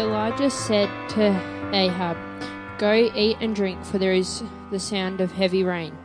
Elijah 0.00 0.48
said 0.48 0.88
to 1.08 1.28
Ahab, 1.74 2.16
Go 2.78 2.92
eat 2.92 3.36
and 3.40 3.54
drink, 3.54 3.84
for 3.84 3.98
there 3.98 4.12
is 4.12 4.44
the 4.70 4.78
sound 4.78 5.20
of 5.20 5.32
heavy 5.32 5.64
rain. 5.64 5.96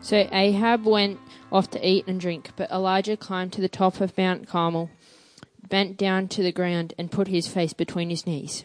So 0.00 0.28
Ahab 0.32 0.84
went 0.84 1.20
off 1.52 1.70
to 1.70 1.88
eat 1.88 2.08
and 2.08 2.20
drink, 2.20 2.50
but 2.56 2.70
Elijah 2.72 3.16
climbed 3.16 3.52
to 3.52 3.60
the 3.60 3.68
top 3.68 4.00
of 4.00 4.18
Mount 4.18 4.48
Carmel, 4.48 4.90
bent 5.68 5.96
down 5.96 6.26
to 6.28 6.42
the 6.42 6.50
ground, 6.50 6.94
and 6.98 7.10
put 7.10 7.28
his 7.28 7.46
face 7.46 7.72
between 7.72 8.10
his 8.10 8.26
knees. 8.26 8.64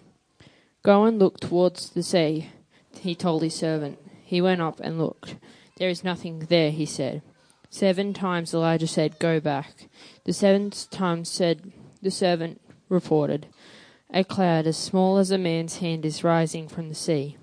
Go 0.82 1.06
and 1.06 1.20
look 1.20 1.40
towards 1.40 1.92
the 1.92 2.02
sea, 2.02 2.50
he 3.00 3.14
told 3.14 3.44
his 3.44 3.56
servant. 3.56 4.00
He 4.24 4.42
went 4.42 4.62
up 4.62 4.80
and 4.80 4.98
looked. 4.98 5.36
There 5.78 5.90
is 5.90 6.04
nothing 6.04 6.48
there, 6.50 6.72
he 6.72 6.88
said. 6.88 7.22
Seven 7.70 8.14
times 8.14 8.54
Elijah 8.54 8.88
said, 8.88 9.20
Go 9.20 9.40
back. 9.40 9.88
The 10.24 10.34
seventh 10.34 10.90
time 10.90 11.24
said 11.24 11.72
the 12.02 12.12
servant 12.12 12.62
reported, 12.90 13.48
A 14.14 14.26
cloud 14.26 14.68
as 14.68 14.76
small 14.76 15.18
as 15.18 15.32
a 15.32 15.38
man's 15.38 15.78
hand 15.78 16.06
is 16.06 16.24
rising 16.24 16.68
from 16.68 16.90
the 16.90 16.96
sea. 16.96 17.38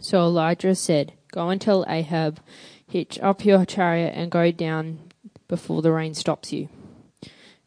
So 0.00 0.20
Elijah 0.20 0.74
said, 0.74 1.14
Go 1.32 1.48
and 1.48 1.58
tell 1.58 1.84
Ahab, 1.88 2.40
hitch 2.86 3.18
up 3.20 3.44
your 3.44 3.64
chariot 3.64 4.12
and 4.14 4.30
go 4.30 4.50
down 4.50 4.98
before 5.48 5.80
the 5.80 5.92
rain 5.92 6.12
stops 6.12 6.52
you. 6.52 6.68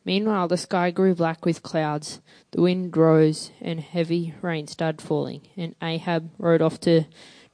Meanwhile, 0.05 0.47
the 0.49 0.57
sky 0.57 0.91
grew 0.91 1.15
black 1.15 1.45
with 1.45 1.63
clouds, 1.63 2.21
the 2.51 2.61
wind 2.61 2.95
rose, 2.95 3.51
and 3.59 3.79
heavy 3.79 4.35
rain 4.41 4.67
started 4.67 5.01
falling, 5.01 5.41
and 5.57 5.75
Ahab 5.81 6.29
rode 6.37 6.61
off 6.61 6.79
to 6.81 7.05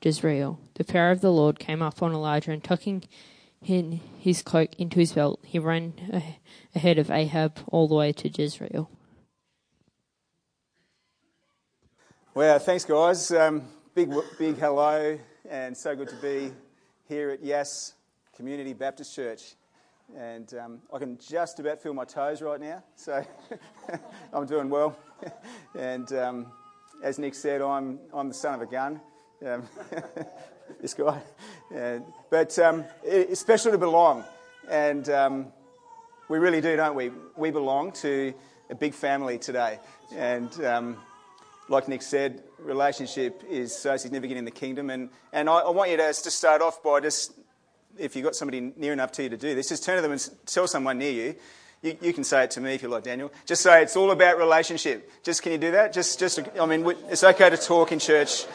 Jezreel. 0.01 0.59
The 0.75 0.83
power 0.83 1.11
of 1.11 1.21
the 1.21 1.31
Lord 1.31 1.59
came 1.59 1.81
up 1.81 2.01
on 2.01 2.13
Elijah, 2.13 2.51
and 2.51 2.63
tucking 2.63 3.03
his 3.61 4.41
cloak 4.43 4.75
into 4.77 4.99
his 4.99 5.13
belt, 5.13 5.39
he 5.43 5.59
ran 5.59 5.93
ahead 6.75 6.99
of 6.99 7.09
Ahab 7.09 7.59
all 7.67 7.87
the 7.87 7.95
way 7.95 8.11
to 8.13 8.29
Jezreel. 8.29 8.89
Well, 12.37 12.59
thanks, 12.59 12.85
guys. 12.85 13.31
Um, 13.31 13.63
big, 13.95 14.13
big 14.37 14.59
hello, 14.59 15.17
and 15.49 15.75
so 15.75 15.95
good 15.95 16.09
to 16.09 16.15
be 16.17 16.51
here 17.09 17.31
at 17.31 17.43
Yass 17.43 17.95
Community 18.35 18.73
Baptist 18.73 19.15
Church. 19.15 19.55
And 20.15 20.53
um, 20.53 20.81
I 20.93 20.99
can 20.99 21.17
just 21.17 21.59
about 21.59 21.81
feel 21.81 21.95
my 21.95 22.05
toes 22.05 22.43
right 22.43 22.61
now, 22.61 22.83
so 22.95 23.25
I'm 24.33 24.45
doing 24.45 24.69
well. 24.69 24.95
and 25.75 26.13
um, 26.13 26.51
as 27.01 27.17
Nick 27.17 27.33
said, 27.33 27.59
I'm, 27.59 27.97
I'm 28.13 28.27
the 28.27 28.35
son 28.35 28.53
of 28.53 28.61
a 28.61 28.67
gun. 28.67 29.01
Um, 29.43 29.67
this 30.79 30.93
guy. 30.93 31.19
But 32.29 32.59
um, 32.59 32.85
it's 33.03 33.41
special 33.41 33.71
to 33.71 33.79
belong. 33.79 34.23
And 34.69 35.09
um, 35.09 35.47
we 36.29 36.37
really 36.37 36.61
do, 36.61 36.75
don't 36.75 36.93
we? 36.93 37.09
We 37.35 37.49
belong 37.49 37.93
to 37.93 38.31
a 38.69 38.75
big 38.75 38.93
family 38.93 39.39
today. 39.39 39.79
And 40.15 40.55
like 41.69 41.87
Nick 41.87 42.01
said, 42.01 42.43
relationship 42.59 43.43
is 43.49 43.75
so 43.75 43.97
significant 43.97 44.37
in 44.37 44.45
the 44.45 44.51
kingdom. 44.51 44.89
And, 44.89 45.09
and 45.33 45.49
I, 45.49 45.59
I 45.59 45.69
want 45.69 45.91
you 45.91 45.97
to 45.97 46.03
just 46.03 46.31
start 46.31 46.61
off 46.61 46.81
by 46.81 46.99
just, 46.99 47.33
if 47.97 48.15
you've 48.15 48.25
got 48.25 48.35
somebody 48.35 48.73
near 48.75 48.93
enough 48.93 49.11
to 49.13 49.23
you 49.23 49.29
to 49.29 49.37
do 49.37 49.55
this, 49.55 49.69
just 49.69 49.83
turn 49.83 49.97
to 49.97 50.01
them 50.01 50.11
and 50.11 50.29
tell 50.45 50.67
someone 50.67 50.97
near 50.97 51.11
you. 51.11 51.35
You, 51.81 51.97
you 52.01 52.13
can 52.13 52.23
say 52.23 52.43
it 52.43 52.51
to 52.51 52.61
me 52.61 52.73
if 52.73 52.81
you 52.81 52.89
like, 52.89 53.03
Daniel. 53.03 53.31
Just 53.45 53.61
say 53.61 53.83
it's 53.83 53.95
all 53.95 54.11
about 54.11 54.37
relationship. 54.37 55.11
Just 55.23 55.43
can 55.43 55.51
you 55.51 55.57
do 55.59 55.71
that? 55.71 55.93
Just, 55.93 56.19
just. 56.19 56.39
I 56.59 56.65
mean, 56.65 56.85
it's 57.09 57.23
okay 57.23 57.49
to 57.49 57.57
talk 57.57 57.91
in 57.91 57.99
church. 57.99 58.45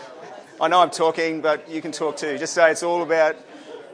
I 0.60 0.68
know 0.68 0.80
I'm 0.80 0.90
talking, 0.90 1.40
but 1.40 1.68
you 1.70 1.80
can 1.80 1.92
talk 1.92 2.16
too. 2.16 2.36
Just 2.38 2.52
say 2.54 2.70
it's 2.70 2.82
all 2.82 3.02
about, 3.02 3.36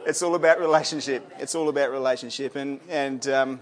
it's 0.05 0.23
all 0.23 0.33
about 0.33 0.59
relationship. 0.59 1.31
It's 1.37 1.53
all 1.53 1.69
about 1.69 1.91
relationship, 1.91 2.55
and 2.55 2.79
and 2.89 3.27
um, 3.27 3.59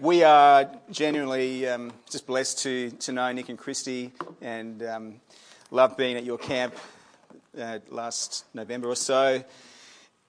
we 0.00 0.24
are 0.24 0.70
genuinely 0.90 1.68
um, 1.68 1.92
just 2.10 2.26
blessed 2.26 2.60
to, 2.60 2.90
to 2.90 3.12
know 3.12 3.30
Nick 3.32 3.50
and 3.50 3.58
Christy 3.58 4.12
and 4.40 4.82
um, 4.82 5.20
love 5.70 5.96
being 5.98 6.16
at 6.16 6.24
your 6.24 6.38
camp 6.38 6.74
uh, 7.60 7.80
last 7.90 8.46
November 8.54 8.88
or 8.88 8.96
so. 8.96 9.44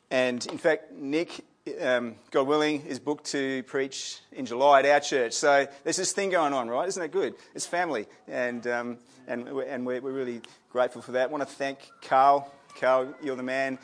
And 0.10 0.46
in 0.48 0.58
fact, 0.58 0.92
Nick, 0.92 1.46
um, 1.80 2.16
God 2.32 2.48
willing, 2.48 2.86
is 2.86 3.00
booked 3.00 3.26
to 3.28 3.64
preach 3.64 4.20
in 4.34 4.46
July 4.46 4.80
at 4.80 4.86
our 4.88 5.00
church. 5.00 5.32
So 5.34 5.66
there's 5.86 5.98
this 5.98 6.12
thing 6.12 6.32
going 6.32 6.52
on, 6.52 6.68
right? 6.68 6.88
Isn't 6.90 7.02
that 7.02 7.12
good? 7.12 7.36
It's 7.56 7.66
family. 7.66 8.08
And, 8.28 8.68
um, 8.68 8.98
and, 9.26 9.48
and 9.48 9.86
we're, 9.86 10.02
we're 10.02 10.12
really 10.12 10.42
grateful 10.70 11.02
for 11.02 11.14
that. 11.14 11.30
I 11.30 11.32
want 11.32 11.48
to 11.48 11.56
thank 11.56 11.80
Carl. 12.02 12.52
Carl, 12.78 13.14
you're 13.24 13.38
the 13.38 13.44
man. 13.44 13.80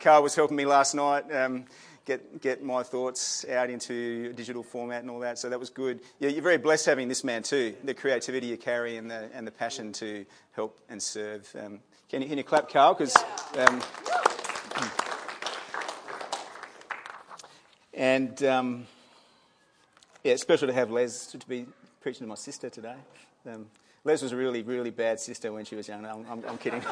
Carl 0.00 0.22
was 0.22 0.34
helping 0.34 0.56
me 0.56 0.66
last 0.66 0.94
night 0.94 1.32
um, 1.34 1.64
get, 2.10 2.42
get 2.42 2.60
my 2.60 2.82
thoughts 2.82 3.46
out 3.48 3.70
into 3.70 4.32
digital 4.32 4.64
format 4.64 5.02
and 5.02 5.10
all 5.10 5.20
that. 5.20 5.38
So 5.38 5.48
that 5.48 5.60
was 5.60 5.70
good. 5.70 6.00
Yeah, 6.18 6.30
you're 6.30 6.42
very 6.42 6.58
blessed 6.58 6.86
having 6.86 7.06
this 7.06 7.22
man 7.22 7.44
too. 7.44 7.76
The 7.84 7.94
creativity 7.94 8.48
you 8.48 8.56
carry 8.56 8.96
and 8.96 9.08
the, 9.08 9.30
and 9.32 9.46
the 9.46 9.52
passion 9.52 9.92
to 9.94 10.26
help 10.52 10.80
and 10.88 11.00
serve. 11.00 11.48
Um, 11.56 11.78
can, 12.08 12.22
you, 12.22 12.28
can 12.28 12.38
you 12.38 12.42
clap, 12.42 12.68
Carl? 12.68 12.94
Because. 12.94 13.16
Um, 13.56 13.80
and 17.94 18.42
um, 18.42 18.86
yeah, 20.24 20.32
it's 20.32 20.42
special 20.42 20.66
to 20.66 20.74
have 20.74 20.90
Les 20.90 21.26
to 21.28 21.38
be 21.46 21.64
preaching 22.00 22.24
to 22.24 22.28
my 22.28 22.34
sister 22.34 22.68
today. 22.70 22.96
Um, 23.46 23.66
Les 24.02 24.20
was 24.20 24.32
a 24.32 24.36
really, 24.36 24.62
really 24.62 24.90
bad 24.90 25.20
sister 25.20 25.52
when 25.52 25.64
she 25.64 25.76
was 25.76 25.86
young. 25.86 26.04
I'm, 26.04 26.26
I'm, 26.28 26.44
I'm 26.48 26.58
kidding. 26.58 26.82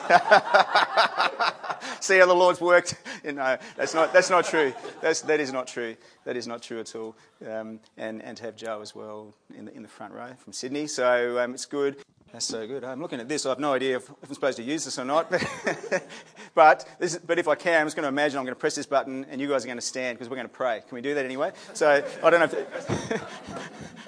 See 2.01 2.19
how 2.19 2.27
the 2.27 2.35
Lord's 2.35 2.61
worked? 2.61 2.95
no, 3.25 3.59
that's 3.77 3.95
not, 3.95 4.13
that's 4.13 4.31
not 4.31 4.45
true. 4.45 4.73
That's, 5.01 5.23
that 5.23 5.41
is 5.41 5.53
not 5.53 5.67
true. 5.67 5.97
That 6.25 6.37
is 6.37 6.47
not 6.47 6.63
true 6.63 6.81
at 6.81 6.95
all. 6.95 7.17
Um, 7.47 7.81
and, 7.97 8.23
and 8.23 8.37
to 8.37 8.45
have 8.45 8.57
Joe 8.57 8.81
as 8.81 8.95
well 8.95 9.35
in 9.57 9.67
the, 9.67 9.75
in 9.75 9.83
the 9.83 9.89
front 9.89 10.13
row 10.13 10.33
from 10.39 10.53
Sydney. 10.53 10.87
So 10.87 11.39
um, 11.39 11.55
it's 11.55 11.67
good. 11.67 11.97
That's 12.33 12.45
so 12.45 12.67
good. 12.67 12.85
I'm 12.85 13.01
looking 13.01 13.21
at 13.21 13.29
this. 13.29 13.47
I 13.47 13.49
have 13.49 13.59
no 13.59 13.73
idea 13.73 13.97
if, 13.97 14.05
if 14.05 14.29
I'm 14.29 14.35
supposed 14.35 14.59
to 14.59 14.63
use 14.63 14.85
this 14.85 14.99
or 14.99 15.05
not. 15.05 15.31
but, 16.55 16.87
this, 16.99 17.17
but 17.17 17.39
if 17.39 17.49
I 17.49 17.55
can, 17.55 17.81
I'm 17.81 17.87
just 17.87 17.97
going 17.97 18.05
to 18.05 18.09
imagine 18.09 18.39
I'm 18.39 18.45
going 18.45 18.55
to 18.55 18.61
press 18.61 18.75
this 18.75 18.87
button 18.87 19.25
and 19.31 19.41
you 19.41 19.49
guys 19.49 19.65
are 19.65 19.69
going 19.69 19.79
to 19.79 19.83
stand 19.83 20.19
because 20.19 20.29
we're 20.29 20.37
going 20.37 20.49
to 20.49 20.55
pray. 20.55 20.83
Can 20.87 20.95
we 20.95 21.01
do 21.01 21.15
that 21.15 21.25
anyway? 21.25 21.53
So 21.73 22.05
I 22.23 22.31
don't 22.31 22.41
know 22.41 22.59
if. 22.59 24.08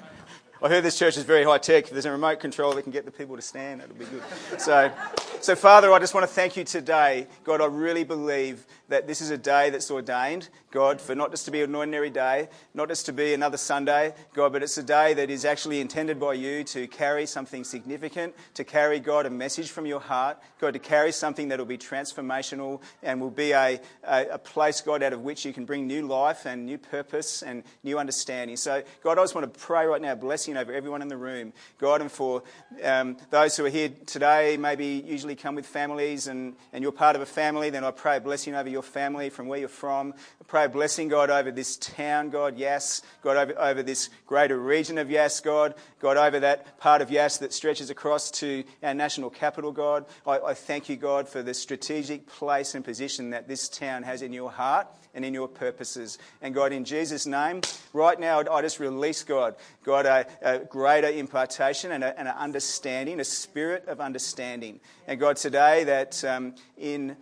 I 0.63 0.69
heard 0.69 0.83
this 0.83 0.99
church 0.99 1.17
is 1.17 1.23
very 1.23 1.43
high 1.43 1.57
tech. 1.57 1.85
If 1.85 1.89
there's 1.89 2.05
a 2.05 2.11
remote 2.11 2.39
control 2.39 2.73
that 2.73 2.83
can 2.83 2.91
get 2.91 3.03
the 3.03 3.11
people 3.11 3.35
to 3.35 3.41
stand, 3.41 3.81
that'll 3.81 3.95
be 3.95 4.05
good. 4.05 4.21
So, 4.59 4.91
so 5.39 5.55
Father, 5.55 5.91
I 5.91 5.97
just 5.97 6.13
want 6.13 6.23
to 6.23 6.31
thank 6.31 6.55
you 6.55 6.63
today. 6.63 7.25
God, 7.43 7.61
I 7.61 7.65
really 7.65 8.03
believe 8.03 8.67
that 8.91 9.07
this 9.07 9.21
is 9.21 9.31
a 9.31 9.37
day 9.37 9.69
that's 9.69 9.89
ordained, 9.89 10.49
God, 10.69 10.99
for 11.01 11.15
not 11.15 11.31
just 11.31 11.45
to 11.45 11.51
be 11.51 11.61
an 11.61 11.73
ordinary 11.73 12.09
day, 12.09 12.49
not 12.73 12.89
just 12.89 13.05
to 13.07 13.13
be 13.13 13.33
another 13.33 13.57
Sunday, 13.57 14.13
God, 14.33 14.51
but 14.51 14.63
it's 14.63 14.77
a 14.77 14.83
day 14.83 15.13
that 15.13 15.29
is 15.29 15.45
actually 15.45 15.79
intended 15.79 16.19
by 16.19 16.33
you 16.33 16.63
to 16.65 16.87
carry 16.87 17.25
something 17.25 17.63
significant, 17.63 18.35
to 18.53 18.63
carry, 18.63 18.99
God, 18.99 19.25
a 19.25 19.29
message 19.29 19.69
from 19.69 19.85
your 19.85 20.01
heart, 20.01 20.37
God, 20.59 20.73
to 20.73 20.79
carry 20.79 21.13
something 21.13 21.47
that 21.47 21.57
will 21.57 21.65
be 21.65 21.77
transformational 21.77 22.81
and 23.01 23.19
will 23.19 23.31
be 23.31 23.51
a, 23.51 23.79
a, 24.03 24.25
a 24.31 24.37
place, 24.37 24.81
God, 24.81 25.03
out 25.03 25.13
of 25.13 25.21
which 25.21 25.45
you 25.45 25.53
can 25.53 25.65
bring 25.65 25.87
new 25.87 26.05
life 26.05 26.45
and 26.45 26.65
new 26.65 26.77
purpose 26.77 27.43
and 27.43 27.63
new 27.83 27.97
understanding. 27.97 28.57
So, 28.57 28.83
God, 29.03 29.17
I 29.17 29.23
just 29.23 29.35
want 29.35 29.51
to 29.51 29.59
pray 29.59 29.85
right 29.85 30.01
now, 30.01 30.15
blessing 30.15 30.57
over 30.57 30.73
everyone 30.73 31.01
in 31.01 31.07
the 31.07 31.17
room, 31.17 31.53
God, 31.77 32.01
and 32.01 32.11
for 32.11 32.43
um, 32.83 33.17
those 33.29 33.55
who 33.55 33.65
are 33.65 33.69
here 33.69 33.89
today, 34.05 34.57
maybe 34.57 35.01
usually 35.07 35.35
come 35.35 35.55
with 35.55 35.65
families 35.65 36.27
and, 36.27 36.55
and 36.73 36.83
you're 36.83 36.91
part 36.91 37.15
of 37.15 37.21
a 37.21 37.25
family, 37.25 37.69
then 37.69 37.83
I 37.83 37.91
pray 37.91 38.17
a 38.17 38.21
blessing 38.21 38.53
over 38.53 38.69
your 38.69 38.80
your 38.81 38.91
family, 38.91 39.29
from 39.29 39.47
where 39.47 39.59
you're 39.59 39.69
from. 39.69 40.13
I 40.41 40.43
pray 40.47 40.65
a 40.65 40.69
blessing, 40.69 41.07
God, 41.07 41.29
over 41.29 41.51
this 41.51 41.77
town, 41.77 42.31
God, 42.31 42.57
yes. 42.57 43.03
God, 43.21 43.37
over, 43.37 43.59
over 43.59 43.83
this 43.83 44.09
greater 44.25 44.57
region 44.57 44.97
of 44.97 45.11
Yass, 45.11 45.39
God. 45.39 45.75
God, 45.99 46.17
over 46.17 46.39
that 46.39 46.79
part 46.79 47.03
of 47.03 47.11
Yass 47.11 47.37
that 47.37 47.53
stretches 47.53 47.91
across 47.91 48.31
to 48.31 48.63
our 48.81 48.95
national 48.95 49.29
capital, 49.29 49.71
God. 49.71 50.05
I, 50.25 50.39
I 50.39 50.53
thank 50.55 50.89
you, 50.89 50.95
God, 50.95 51.29
for 51.29 51.43
the 51.43 51.53
strategic 51.53 52.25
place 52.25 52.73
and 52.73 52.83
position 52.83 53.29
that 53.29 53.47
this 53.47 53.69
town 53.69 54.01
has 54.01 54.23
in 54.23 54.33
your 54.33 54.49
heart 54.49 54.87
and 55.13 55.23
in 55.23 55.33
your 55.33 55.47
purposes. 55.47 56.17
And 56.41 56.55
God, 56.55 56.71
in 56.71 56.83
Jesus' 56.83 57.27
name, 57.27 57.61
right 57.93 58.19
now, 58.19 58.39
I 58.39 58.61
just 58.61 58.79
release, 58.79 59.23
God, 59.23 59.55
God, 59.83 60.07
a, 60.07 60.25
a 60.41 60.59
greater 60.59 61.09
impartation 61.09 61.91
and, 61.91 62.03
an 62.03 62.27
understanding, 62.27 63.19
a 63.19 63.23
spirit 63.25 63.85
of 63.87 63.99
understanding. 63.99 64.79
And 65.07 65.19
God, 65.19 65.35
today, 65.35 65.83
that 65.83 66.23
um, 66.23 66.55
in 66.77 67.17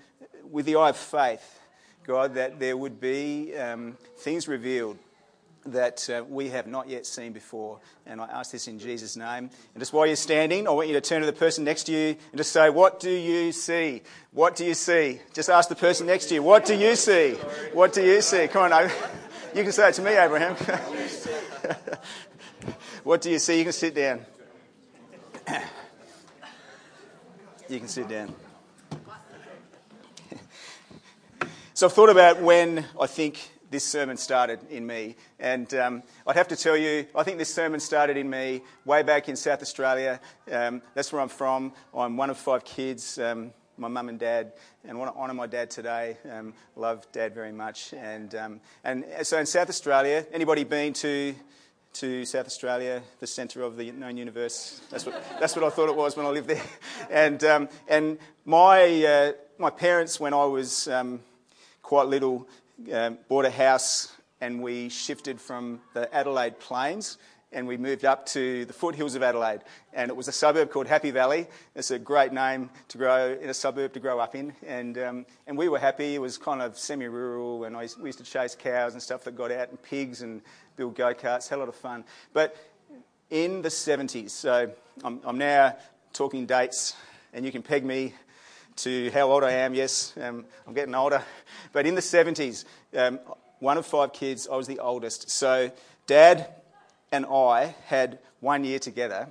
with 0.49 0.65
the 0.65 0.75
eye 0.75 0.89
of 0.89 0.97
faith, 0.97 1.59
God, 2.05 2.35
that 2.35 2.59
there 2.59 2.75
would 2.75 2.99
be 2.99 3.55
um, 3.55 3.97
things 4.17 4.47
revealed 4.47 4.97
that 5.65 6.09
uh, 6.09 6.23
we 6.27 6.49
have 6.49 6.67
not 6.67 6.89
yet 6.89 7.05
seen 7.05 7.33
before. 7.33 7.79
And 8.05 8.21
I 8.21 8.25
ask 8.25 8.51
this 8.51 8.67
in 8.67 8.79
Jesus' 8.79 9.15
name. 9.15 9.49
And 9.73 9.79
just 9.79 9.93
while 9.93 10.07
you're 10.07 10.15
standing, 10.15 10.67
I 10.67 10.71
want 10.71 10.87
you 10.87 10.93
to 10.93 11.01
turn 11.01 11.21
to 11.21 11.25
the 11.25 11.33
person 11.33 11.63
next 11.63 11.83
to 11.83 11.91
you 11.91 12.15
and 12.31 12.37
just 12.37 12.51
say, 12.51 12.69
What 12.69 12.99
do 12.99 13.11
you 13.11 13.51
see? 13.51 14.01
What 14.31 14.55
do 14.55 14.65
you 14.65 14.73
see? 14.73 15.19
Just 15.33 15.49
ask 15.49 15.69
the 15.69 15.75
person 15.75 16.07
next 16.07 16.27
to 16.27 16.35
you, 16.35 16.43
What 16.43 16.65
do 16.65 16.75
you 16.75 16.95
see? 16.95 17.33
What 17.73 17.93
do 17.93 18.03
you 18.03 18.21
see? 18.21 18.47
Come 18.47 18.71
on, 18.71 18.89
you 19.55 19.63
can 19.63 19.71
say 19.71 19.89
it 19.89 19.95
to 19.95 20.01
me, 20.01 20.11
Abraham. 20.11 20.55
what 23.03 23.21
do 23.21 23.31
you 23.31 23.39
see? 23.39 23.57
You 23.57 23.63
can 23.63 23.73
sit 23.73 23.95
down. 23.95 24.25
you 27.69 27.79
can 27.79 27.87
sit 27.87 28.07
down. 28.07 28.33
So 31.79 31.85
I've 31.85 31.93
thought 31.93 32.09
about 32.09 32.41
when 32.41 32.85
I 32.99 33.07
think 33.07 33.39
this 33.71 33.85
sermon 33.85 34.17
started 34.17 34.59
in 34.69 34.85
me. 34.85 35.15
And 35.39 35.73
um, 35.75 36.03
I'd 36.27 36.35
have 36.35 36.49
to 36.49 36.57
tell 36.57 36.75
you, 36.75 37.07
I 37.15 37.23
think 37.23 37.37
this 37.37 37.55
sermon 37.55 37.79
started 37.79 38.17
in 38.17 38.29
me 38.29 38.63
way 38.83 39.01
back 39.01 39.29
in 39.29 39.37
South 39.37 39.61
Australia. 39.61 40.19
Um, 40.51 40.81
that's 40.93 41.13
where 41.13 41.21
I'm 41.21 41.29
from. 41.29 41.71
I'm 41.95 42.17
one 42.17 42.29
of 42.29 42.37
five 42.37 42.65
kids. 42.65 43.17
Um, 43.17 43.53
my 43.77 43.87
mum 43.87 44.09
and 44.09 44.19
dad, 44.19 44.51
and 44.83 44.91
I 44.91 44.95
want 44.99 45.15
to 45.15 45.17
honour 45.21 45.33
my 45.33 45.47
dad 45.47 45.69
today. 45.69 46.17
Um, 46.29 46.53
love 46.75 47.09
dad 47.13 47.33
very 47.33 47.53
much. 47.53 47.93
And, 47.93 48.35
um, 48.35 48.59
and 48.83 49.05
so 49.21 49.37
in 49.39 49.45
South 49.45 49.69
Australia, 49.69 50.25
anybody 50.33 50.65
been 50.65 50.91
to 50.91 51.33
to 51.91 52.25
South 52.25 52.45
Australia, 52.45 53.01
the 53.21 53.25
centre 53.25 53.63
of 53.63 53.77
the 53.77 53.91
known 53.91 54.17
universe. 54.17 54.81
That's 54.91 55.05
what, 55.05 55.23
that's 55.39 55.55
what 55.55 55.63
I 55.63 55.69
thought 55.69 55.87
it 55.87 55.95
was 55.95 56.17
when 56.17 56.25
I 56.25 56.29
lived 56.29 56.49
there. 56.49 56.61
And, 57.09 57.43
um, 57.45 57.69
and 57.87 58.19
my, 58.45 59.05
uh, 59.05 59.31
my 59.57 59.69
parents, 59.71 60.19
when 60.19 60.33
I 60.33 60.45
was 60.45 60.87
quite 61.89 62.05
little, 62.05 62.47
um, 62.93 63.17
bought 63.29 63.45
a 63.45 63.49
house 63.49 64.13
and 64.41 64.61
we 64.61 64.89
shifted 64.89 65.41
from 65.41 65.81
the 65.95 66.13
Adelaide 66.13 66.59
Plains 66.59 67.17
and 67.51 67.67
we 67.67 67.77
moved 67.77 68.05
up 68.05 68.27
to 68.27 68.63
the 68.65 68.73
foothills 68.73 69.15
of 69.15 69.23
Adelaide. 69.23 69.61
And 69.91 70.11
it 70.11 70.15
was 70.15 70.27
a 70.27 70.31
suburb 70.31 70.69
called 70.69 70.85
Happy 70.85 71.09
Valley. 71.09 71.47
It's 71.73 71.89
a 71.89 71.97
great 71.97 72.31
name 72.31 72.69
to 72.89 72.99
grow 72.99 73.35
in 73.41 73.49
a 73.49 73.55
suburb 73.55 73.93
to 73.93 73.99
grow 73.99 74.19
up 74.19 74.35
in. 74.35 74.53
And, 74.67 74.99
um, 74.99 75.25
and 75.47 75.57
we 75.57 75.67
were 75.67 75.79
happy. 75.79 76.13
It 76.13 76.21
was 76.21 76.37
kind 76.37 76.61
of 76.61 76.77
semi 76.77 77.07
rural, 77.07 77.63
and 77.63 77.75
I, 77.75 77.87
we 77.99 78.09
used 78.09 78.19
to 78.19 78.23
chase 78.23 78.53
cows 78.53 78.93
and 78.93 79.01
stuff 79.01 79.23
that 79.23 79.35
got 79.35 79.51
out, 79.51 79.69
and 79.69 79.81
pigs, 79.81 80.21
and 80.21 80.43
build 80.75 80.93
go 80.93 81.11
karts. 81.15 81.49
Had 81.49 81.55
a 81.55 81.61
lot 81.61 81.69
of 81.69 81.75
fun. 81.75 82.03
But 82.33 82.55
in 83.31 83.63
the 83.63 83.69
70s, 83.69 84.29
so 84.29 84.71
I'm, 85.03 85.21
I'm 85.23 85.39
now 85.39 85.75
talking 86.13 86.45
dates, 86.45 86.95
and 87.33 87.43
you 87.43 87.51
can 87.51 87.63
peg 87.63 87.83
me 87.83 88.13
to 88.77 89.11
how 89.11 89.31
old 89.31 89.43
I 89.43 89.51
am. 89.51 89.73
Yes, 89.73 90.13
um, 90.21 90.45
I'm 90.67 90.73
getting 90.73 90.95
older. 90.95 91.21
But 91.73 91.85
in 91.85 91.95
the 91.95 92.01
70s, 92.01 92.65
um, 92.95 93.19
one 93.59 93.77
of 93.77 93.85
five 93.85 94.13
kids, 94.13 94.47
I 94.51 94.55
was 94.55 94.67
the 94.67 94.79
oldest. 94.79 95.29
So, 95.29 95.71
dad 96.07 96.47
and 97.11 97.25
I 97.25 97.75
had 97.85 98.19
one 98.39 98.63
year 98.63 98.79
together 98.79 99.27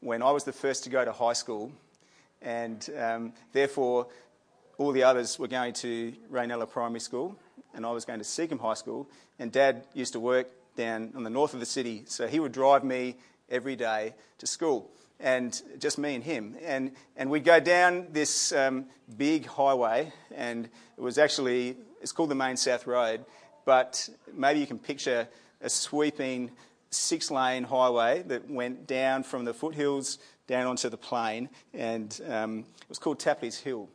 when 0.00 0.22
I 0.22 0.30
was 0.30 0.44
the 0.44 0.52
first 0.52 0.84
to 0.84 0.90
go 0.90 1.04
to 1.04 1.12
high 1.12 1.32
school, 1.32 1.72
and 2.40 2.88
um, 2.96 3.32
therefore 3.52 4.06
all 4.78 4.92
the 4.92 5.02
others 5.02 5.38
were 5.38 5.48
going 5.48 5.72
to 5.74 6.12
Reynella 6.32 6.70
Primary 6.70 7.00
School, 7.00 7.36
and 7.74 7.84
I 7.84 7.90
was 7.90 8.04
going 8.04 8.20
to 8.20 8.24
Seacombe 8.24 8.60
High 8.60 8.74
School. 8.74 9.08
And 9.38 9.50
Dad 9.50 9.84
used 9.92 10.12
to 10.12 10.20
work 10.20 10.48
down 10.76 11.12
on 11.16 11.24
the 11.24 11.30
north 11.30 11.54
of 11.54 11.60
the 11.60 11.66
city, 11.66 12.04
so 12.06 12.28
he 12.28 12.38
would 12.38 12.52
drive 12.52 12.84
me 12.84 13.16
every 13.50 13.74
day 13.74 14.14
to 14.38 14.46
school, 14.46 14.90
and 15.20 15.62
just 15.78 15.98
me 15.98 16.14
and 16.14 16.24
him. 16.24 16.56
And, 16.62 16.92
and 17.16 17.30
we'd 17.30 17.44
go 17.44 17.60
down 17.60 18.08
this 18.12 18.52
um, 18.52 18.86
big 19.16 19.46
highway, 19.46 20.12
and 20.34 20.66
it 20.96 21.00
was 21.00 21.18
actually, 21.18 21.76
it's 22.00 22.12
called 22.12 22.30
the 22.30 22.34
Main 22.34 22.56
South 22.56 22.86
Road, 22.86 23.24
but 23.64 24.08
maybe 24.32 24.60
you 24.60 24.66
can 24.66 24.78
picture 24.78 25.28
a 25.60 25.68
sweeping 25.68 26.50
six 26.90 27.30
lane 27.30 27.64
highway 27.64 28.22
that 28.26 28.48
went 28.48 28.86
down 28.86 29.22
from 29.22 29.44
the 29.44 29.52
foothills 29.52 30.18
down 30.46 30.66
onto 30.66 30.88
the 30.88 30.96
plain, 30.96 31.48
and 31.74 32.20
um, 32.28 32.60
it 32.60 32.88
was 32.88 32.98
called 32.98 33.18
Tapley's 33.18 33.58
Hill, 33.58 33.88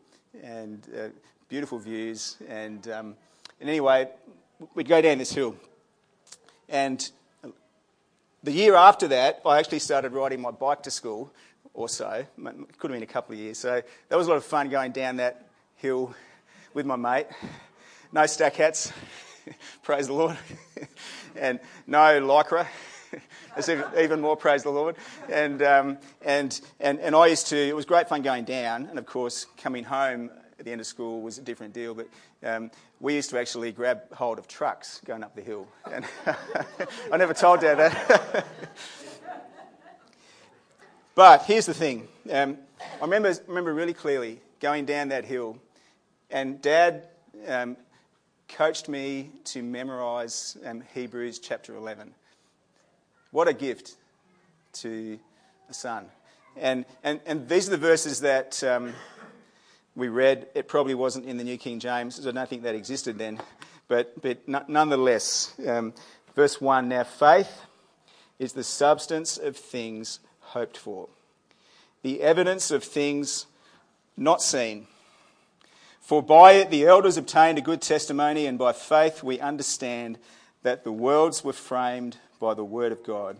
and 0.43 0.87
uh, 0.95 1.07
beautiful 1.49 1.79
views. 1.79 2.37
And, 2.47 2.87
um, 2.89 3.15
and 3.59 3.69
anyway, 3.69 4.09
we'd 4.75 4.87
go 4.87 5.01
down 5.01 5.17
this 5.17 5.31
hill. 5.31 5.55
And 6.69 7.09
the 8.43 8.51
year 8.51 8.75
after 8.75 9.07
that, 9.07 9.41
I 9.45 9.59
actually 9.59 9.79
started 9.79 10.11
riding 10.11 10.41
my 10.41 10.51
bike 10.51 10.83
to 10.83 10.91
school, 10.91 11.33
or 11.73 11.89
so. 11.89 12.09
It 12.09 12.77
could 12.77 12.91
have 12.91 12.95
been 12.95 13.03
a 13.03 13.11
couple 13.11 13.33
of 13.33 13.39
years. 13.39 13.57
So 13.57 13.81
that 14.09 14.15
was 14.15 14.27
a 14.27 14.29
lot 14.29 14.37
of 14.37 14.45
fun 14.45 14.69
going 14.69 14.91
down 14.91 15.17
that 15.17 15.47
hill 15.75 16.13
with 16.73 16.85
my 16.85 16.95
mate. 16.95 17.27
No 18.11 18.25
stack 18.25 18.55
hats. 18.55 18.93
praise 19.83 20.07
the 20.07 20.13
Lord. 20.13 20.37
and 21.35 21.59
no 21.87 22.21
lycra. 22.21 22.67
It's 23.55 23.69
even 23.69 24.19
more 24.21 24.35
praise 24.35 24.63
the 24.63 24.71
Lord. 24.71 24.95
And, 25.29 25.61
um, 25.61 25.99
and, 26.23 26.59
and, 26.79 26.99
and 26.99 27.15
I 27.15 27.27
used 27.27 27.45
to, 27.49 27.55
it 27.55 27.75
was 27.75 27.85
great 27.85 28.09
fun 28.09 28.23
going 28.23 28.45
down. 28.45 28.87
And 28.87 28.97
of 28.97 29.05
course, 29.05 29.45
coming 29.57 29.83
home 29.83 30.31
at 30.57 30.65
the 30.65 30.71
end 30.71 30.81
of 30.81 30.87
school 30.87 31.21
was 31.21 31.37
a 31.37 31.43
different 31.43 31.71
deal. 31.71 31.93
But 31.93 32.07
we 32.99 33.15
used 33.15 33.29
to 33.31 33.39
actually 33.39 33.71
grab 33.71 34.13
hold 34.13 34.39
of 34.39 34.47
trucks 34.47 35.01
going 35.05 35.23
up 35.23 35.35
the 35.35 35.41
hill. 35.41 35.67
And 35.91 36.05
I 37.11 37.17
never 37.17 37.33
told 37.33 37.61
Dad 37.61 37.75
that. 37.75 38.35
but 41.15 41.43
here's 41.43 41.65
the 41.65 41.73
thing 41.73 42.07
um, 42.31 42.57
I 42.99 43.01
remember, 43.01 43.33
remember 43.47 43.73
really 43.73 43.93
clearly 43.93 44.39
going 44.59 44.85
down 44.85 45.09
that 45.09 45.25
hill, 45.25 45.57
and 46.31 46.61
Dad 46.61 47.07
um, 47.47 47.77
coached 48.47 48.87
me 48.87 49.31
to 49.45 49.61
memorize 49.61 50.57
um, 50.65 50.83
Hebrews 50.93 51.39
chapter 51.39 51.75
11. 51.75 52.13
What 53.31 53.47
a 53.47 53.53
gift 53.53 53.95
to 54.73 55.19
a 55.69 55.73
son. 55.73 56.05
And, 56.55 56.85
and, 57.03 57.19
and 57.25 57.49
these 57.49 57.67
are 57.67 57.71
the 57.71 57.77
verses 57.77 58.21
that 58.21 58.63
um, 58.63 58.93
we 59.95 60.07
read. 60.07 60.47
It 60.55 60.67
probably 60.67 60.95
wasn't 60.95 61.25
in 61.25 61.37
the 61.37 61.43
New 61.43 61.57
King 61.57 61.79
James, 61.79 62.15
so 62.15 62.29
I 62.29 62.31
don't 62.31 62.49
think 62.49 62.63
that 62.63 62.75
existed 62.75 63.17
then. 63.17 63.39
But, 63.87 64.21
but 64.21 64.47
nonetheless, 64.47 65.53
um, 65.67 65.93
verse 66.35 66.59
1 66.59 66.87
Now 66.87 67.03
faith 67.03 67.61
is 68.39 68.53
the 68.53 68.63
substance 68.63 69.37
of 69.37 69.55
things 69.55 70.19
hoped 70.39 70.77
for, 70.77 71.09
the 72.01 72.21
evidence 72.21 72.71
of 72.71 72.83
things 72.83 73.45
not 74.17 74.41
seen. 74.41 74.87
For 76.01 76.21
by 76.21 76.53
it 76.53 76.69
the 76.69 76.85
elders 76.85 77.17
obtained 77.17 77.57
a 77.57 77.61
good 77.61 77.81
testimony, 77.81 78.45
and 78.45 78.57
by 78.57 78.73
faith 78.73 79.23
we 79.23 79.39
understand 79.39 80.17
that 80.63 80.83
the 80.83 80.91
worlds 80.91 81.43
were 81.43 81.53
framed 81.53 82.17
by 82.39 82.53
the 82.53 82.65
word 82.65 82.91
of 82.91 83.03
God, 83.03 83.37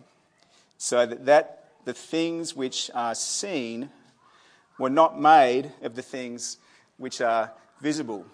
so 0.78 1.06
that, 1.06 1.26
that 1.26 1.70
the 1.86 1.94
things 1.94 2.56
which 2.56 2.90
are 2.94 3.16
seen 3.16 3.90
were 4.78 4.90
not 4.90 5.20
made 5.20 5.72
of 5.82 5.96
the 5.96 6.02
things 6.02 6.58
which 6.98 7.22
are 7.22 7.52
visible. 7.82 8.26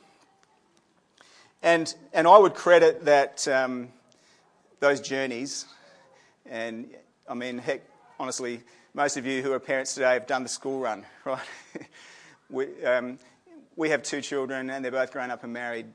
And, 1.61 1.93
and 2.13 2.27
I 2.27 2.37
would 2.37 2.53
credit 2.53 3.05
that 3.05 3.47
um, 3.47 3.89
those 4.79 5.01
journeys, 5.01 5.65
and 6.45 6.89
I 7.27 7.33
mean, 7.33 7.57
heck, 7.57 7.81
honestly, 8.19 8.61
most 8.93 9.17
of 9.17 9.25
you 9.25 9.41
who 9.41 9.51
are 9.51 9.59
parents 9.59 9.93
today 9.93 10.13
have 10.13 10.27
done 10.27 10.43
the 10.43 10.49
school 10.49 10.79
run, 10.79 11.05
right? 11.25 11.39
we, 12.49 12.83
um, 12.85 13.19
we 13.75 13.89
have 13.89 14.03
two 14.03 14.21
children 14.21 14.69
and 14.69 14.83
they're 14.83 14.91
both 14.91 15.11
grown 15.11 15.31
up 15.31 15.43
and 15.43 15.53
married. 15.53 15.85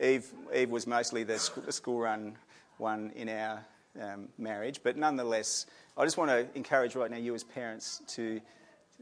Eve, 0.00 0.26
Eve 0.54 0.70
was 0.70 0.86
mostly 0.86 1.22
the, 1.22 1.38
sc- 1.38 1.64
the 1.66 1.72
school 1.72 2.00
run 2.00 2.36
one 2.78 3.12
in 3.14 3.28
our 3.28 3.64
um, 4.00 4.28
marriage, 4.38 4.80
but 4.82 4.96
nonetheless, 4.96 5.66
I 5.96 6.04
just 6.04 6.16
want 6.16 6.30
to 6.30 6.46
encourage 6.54 6.94
right 6.96 7.10
now 7.10 7.18
you 7.18 7.34
as 7.34 7.44
parents 7.44 8.00
to 8.08 8.40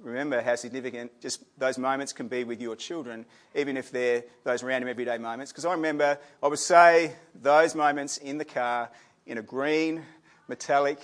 remember 0.02 0.40
how 0.40 0.54
significant 0.54 1.20
just 1.20 1.42
those 1.58 1.78
moments 1.78 2.12
can 2.12 2.28
be 2.28 2.44
with 2.44 2.60
your 2.60 2.76
children, 2.76 3.26
even 3.54 3.76
if 3.76 3.90
they're 3.90 4.24
those 4.44 4.62
random 4.62 4.88
everyday 4.88 5.18
moments. 5.18 5.52
Because 5.52 5.64
I 5.64 5.72
remember, 5.72 6.18
I 6.42 6.46
would 6.46 6.58
say, 6.58 7.14
those 7.34 7.74
moments 7.74 8.18
in 8.18 8.38
the 8.38 8.44
car 8.44 8.90
in 9.26 9.38
a 9.38 9.42
green, 9.42 10.02
metallic 10.48 11.00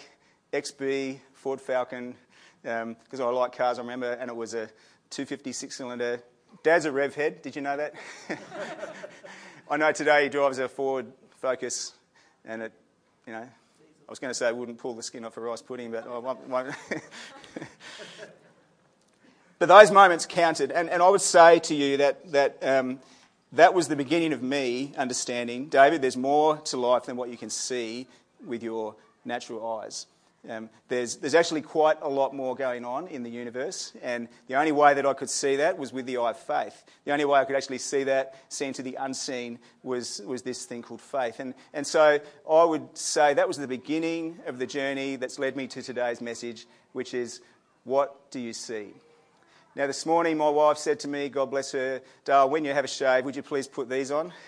XB 0.53 1.19
Ford 1.33 1.61
Falcon, 1.61 2.15
because 2.63 3.21
um, 3.21 3.23
I 3.23 3.31
like 3.31 3.57
cars, 3.57 3.79
I 3.79 3.83
remember, 3.83 4.13
and 4.13 4.31
it 4.31 4.37
was 4.37 4.55
a 4.55 4.69
256 5.11 5.77
cylinder 5.77 6.23
Dad's 6.63 6.85
a 6.85 6.93
rev 6.93 7.15
head. 7.15 7.43
Did 7.43 7.57
you 7.57 7.63
know 7.63 7.77
that? 7.77 7.95
I 9.71 9.77
know 9.77 9.93
today 9.93 10.25
he 10.25 10.29
drives 10.29 10.59
a 10.59 10.69
Ford 10.69 11.07
Focus, 11.41 11.93
and 12.45 12.63
it, 12.63 12.73
you 13.27 13.33
know, 13.33 13.41
I 13.41 14.11
was 14.11 14.19
going 14.19 14.31
to 14.31 14.35
say 14.35 14.49
I 14.49 14.53
wouldn't 14.53 14.79
pull 14.79 14.95
the 14.95 15.03
skin 15.03 15.25
off 15.25 15.37
a 15.37 15.41
rice 15.41 15.63
pudding, 15.63 15.91
but 15.91 16.07
I 16.07 16.19
won't. 16.19 16.49
won't. 16.49 16.75
but 19.59 19.69
those 19.69 19.91
moments 19.91 20.27
counted, 20.27 20.71
and, 20.73 20.89
and 20.91 21.03
I 21.03 21.09
would 21.09 21.21
say 21.21 21.59
to 21.61 21.75
you 21.75 21.97
that 21.99 22.33
that 22.33 22.63
um, 22.63 23.01
that 23.53 23.73
was 23.73 23.89
the 23.89 23.97
beginning 23.97 24.33
of 24.33 24.43
me 24.43 24.93
understanding, 24.97 25.67
David. 25.67 26.03
There's 26.03 26.17
more 26.17 26.57
to 26.57 26.77
life 26.77 27.05
than 27.05 27.17
what 27.17 27.29
you 27.29 27.37
can 27.37 27.51
see 27.51 28.09
with 28.45 28.63
your 28.63 28.97
natural 29.25 29.79
eyes. 29.79 30.07
Um, 30.49 30.69
there's, 30.89 31.17
there's 31.17 31.35
actually 31.35 31.63
quite 31.63 31.97
a 32.03 32.09
lot 32.09 32.35
more 32.35 32.55
going 32.55 32.85
on 32.85 33.07
in 33.07 33.23
the 33.23 33.31
universe, 33.31 33.93
and 34.03 34.29
the 34.47 34.57
only 34.57 34.73
way 34.73 34.93
that 34.93 35.07
I 35.07 35.15
could 35.15 35.31
see 35.31 35.57
that 35.57 35.79
was 35.79 35.93
with 35.93 36.05
the 36.05 36.19
eye 36.19 36.31
of 36.31 36.39
faith. 36.39 36.85
The 37.05 37.13
only 37.13 37.25
way 37.25 37.41
I 37.41 37.45
could 37.45 37.57
actually 37.57 37.79
see 37.79 38.05
that, 38.05 38.35
see 38.51 38.67
into 38.67 38.83
the 38.83 38.97
unseen, 39.01 39.59
was, 39.83 40.21
was 40.27 40.43
this 40.43 40.67
thing 40.67 40.83
called 40.83 41.01
faith. 41.01 41.41
And, 41.41 41.55
and 41.73 41.87
so 41.87 42.19
I 42.51 42.65
would 42.65 42.97
say 42.97 43.35
that 43.35 43.49
was 43.49 43.57
the 43.57 43.69
beginning 43.69 44.39
of 44.47 44.59
the 44.59 44.67
journey 44.67 45.17
that's 45.17 45.39
led 45.39 45.57
me 45.57 45.67
to 45.69 45.81
today's 45.81 46.21
message, 46.21 46.67
which 46.93 47.15
is 47.15 47.41
what 47.85 48.31
do 48.31 48.39
you 48.39 48.53
see? 48.53 48.93
Now, 49.77 49.89
this 49.89 50.07
morning, 50.07 50.37
my 50.37 50.49
wife 50.51 50.79
said 50.79 51.01
to 51.01 51.09
me, 51.09 51.29
God 51.29 51.51
bless 51.51 51.73
her, 51.73 52.01
Dale, 52.25 52.49
when 52.49 52.65
you 52.65 52.73
have 52.73 52.85
a 52.85 52.89
shave, 52.89 53.25
would 53.25 53.35
you 53.35 53.43
please 53.43 53.67
put 53.67 53.89
these 53.89 54.11
on? 54.11 54.33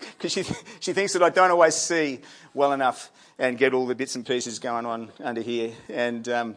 Because 0.00 0.32
she, 0.32 0.42
she 0.80 0.92
thinks 0.92 1.14
that 1.14 1.22
I 1.22 1.30
don't 1.30 1.50
always 1.50 1.74
see 1.74 2.20
well 2.52 2.72
enough 2.72 3.10
and 3.38 3.56
get 3.56 3.72
all 3.72 3.86
the 3.86 3.94
bits 3.94 4.16
and 4.16 4.26
pieces 4.26 4.58
going 4.58 4.84
on 4.84 5.10
under 5.22 5.40
here. 5.40 5.72
And 5.88 6.28
um, 6.28 6.56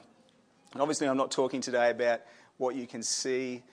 obviously, 0.78 1.08
I'm 1.08 1.16
not 1.16 1.32
talking 1.32 1.62
today 1.62 1.90
about 1.90 2.22
what 2.58 2.76
you 2.76 2.88
can 2.88 3.04
see 3.04 3.64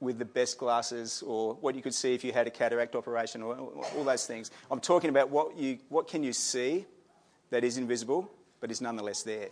with 0.00 0.18
the 0.18 0.24
best 0.24 0.56
glasses 0.56 1.22
or 1.26 1.54
what 1.54 1.74
you 1.74 1.82
could 1.82 1.94
see 1.94 2.14
if 2.14 2.24
you 2.24 2.32
had 2.32 2.46
a 2.46 2.50
cataract 2.50 2.94
operation 2.94 3.42
or 3.42 3.56
all 3.96 4.04
those 4.04 4.26
things. 4.26 4.50
I'm 4.70 4.80
talking 4.80 5.10
about 5.10 5.28
what, 5.28 5.58
you, 5.58 5.78
what 5.90 6.08
can 6.08 6.22
you 6.22 6.32
see 6.32 6.86
that 7.50 7.64
is 7.64 7.76
invisible 7.76 8.30
but 8.60 8.70
is 8.70 8.80
nonetheless 8.80 9.22
there. 9.22 9.48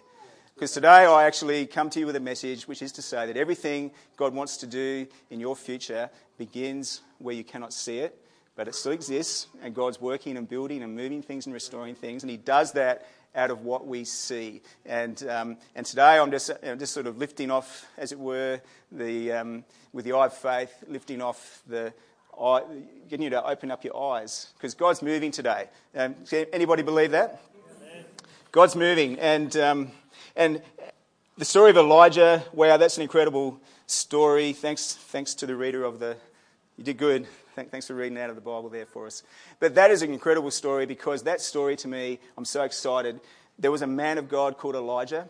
Because 0.54 0.70
today 0.70 1.04
I 1.04 1.24
actually 1.24 1.66
come 1.66 1.90
to 1.90 1.98
you 1.98 2.06
with 2.06 2.14
a 2.14 2.20
message 2.20 2.68
which 2.68 2.80
is 2.80 2.92
to 2.92 3.02
say 3.02 3.26
that 3.26 3.36
everything 3.36 3.90
God 4.16 4.32
wants 4.32 4.58
to 4.58 4.68
do 4.68 5.04
in 5.28 5.40
your 5.40 5.56
future 5.56 6.08
begins 6.38 7.00
where 7.18 7.34
you 7.34 7.42
cannot 7.42 7.72
see 7.72 7.98
it, 7.98 8.16
but 8.54 8.68
it 8.68 8.76
still 8.76 8.92
exists, 8.92 9.48
and 9.64 9.74
God's 9.74 10.00
working 10.00 10.36
and 10.36 10.48
building 10.48 10.84
and 10.84 10.94
moving 10.94 11.22
things 11.22 11.46
and 11.46 11.52
restoring 11.52 11.96
things, 11.96 12.22
and 12.22 12.30
He 12.30 12.36
does 12.36 12.70
that 12.74 13.04
out 13.34 13.50
of 13.50 13.64
what 13.64 13.88
we 13.88 14.04
see. 14.04 14.62
And, 14.86 15.20
um, 15.28 15.56
and 15.74 15.84
today 15.84 16.20
I'm 16.20 16.30
just, 16.30 16.52
I'm 16.62 16.78
just 16.78 16.94
sort 16.94 17.08
of 17.08 17.18
lifting 17.18 17.50
off, 17.50 17.86
as 17.98 18.12
it 18.12 18.18
were, 18.20 18.60
the, 18.92 19.32
um, 19.32 19.64
with 19.92 20.04
the 20.04 20.12
eye 20.12 20.26
of 20.26 20.34
faith, 20.34 20.72
lifting 20.86 21.20
off 21.20 21.62
the 21.66 21.92
eye, 22.40 22.62
getting 23.08 23.24
you 23.24 23.30
to 23.30 23.44
open 23.44 23.72
up 23.72 23.82
your 23.82 24.00
eyes, 24.00 24.52
because 24.56 24.74
God's 24.74 25.02
moving 25.02 25.32
today. 25.32 25.68
Um, 25.96 26.14
anybody 26.52 26.84
believe 26.84 27.10
that? 27.10 27.40
God's 28.54 28.76
moving, 28.76 29.18
and 29.18 29.56
um, 29.56 29.90
and 30.36 30.62
the 31.36 31.44
story 31.44 31.70
of 31.70 31.76
Elijah. 31.76 32.44
Wow, 32.52 32.76
that's 32.76 32.96
an 32.96 33.02
incredible 33.02 33.60
story. 33.88 34.52
Thanks, 34.52 34.94
thanks 34.94 35.34
to 35.34 35.46
the 35.46 35.56
reader 35.56 35.82
of 35.82 35.98
the. 35.98 36.16
You 36.76 36.84
did 36.84 36.96
good. 36.96 37.26
Thanks 37.56 37.88
for 37.88 37.94
reading 37.94 38.16
out 38.16 38.30
of 38.30 38.36
the 38.36 38.40
Bible 38.40 38.68
there 38.68 38.86
for 38.86 39.08
us. 39.08 39.24
But 39.58 39.74
that 39.74 39.90
is 39.90 40.02
an 40.02 40.12
incredible 40.12 40.52
story 40.52 40.86
because 40.86 41.24
that 41.24 41.40
story 41.40 41.74
to 41.74 41.88
me, 41.88 42.20
I'm 42.38 42.44
so 42.44 42.62
excited. 42.62 43.18
There 43.58 43.72
was 43.72 43.82
a 43.82 43.88
man 43.88 44.18
of 44.18 44.28
God 44.28 44.56
called 44.56 44.76
Elijah, 44.76 45.26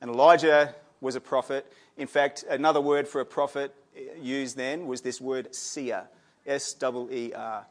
and 0.00 0.08
Elijah 0.08 0.72
was 1.00 1.16
a 1.16 1.20
prophet. 1.20 1.66
In 1.96 2.06
fact, 2.06 2.44
another 2.48 2.80
word 2.80 3.08
for 3.08 3.20
a 3.20 3.26
prophet 3.26 3.74
used 4.22 4.56
then 4.56 4.86
was 4.86 5.00
this 5.00 5.20
word 5.20 5.52
seer. 5.56 6.04
S 6.46 6.76
E 6.80 7.06
E 7.10 7.32
R. 7.34 7.66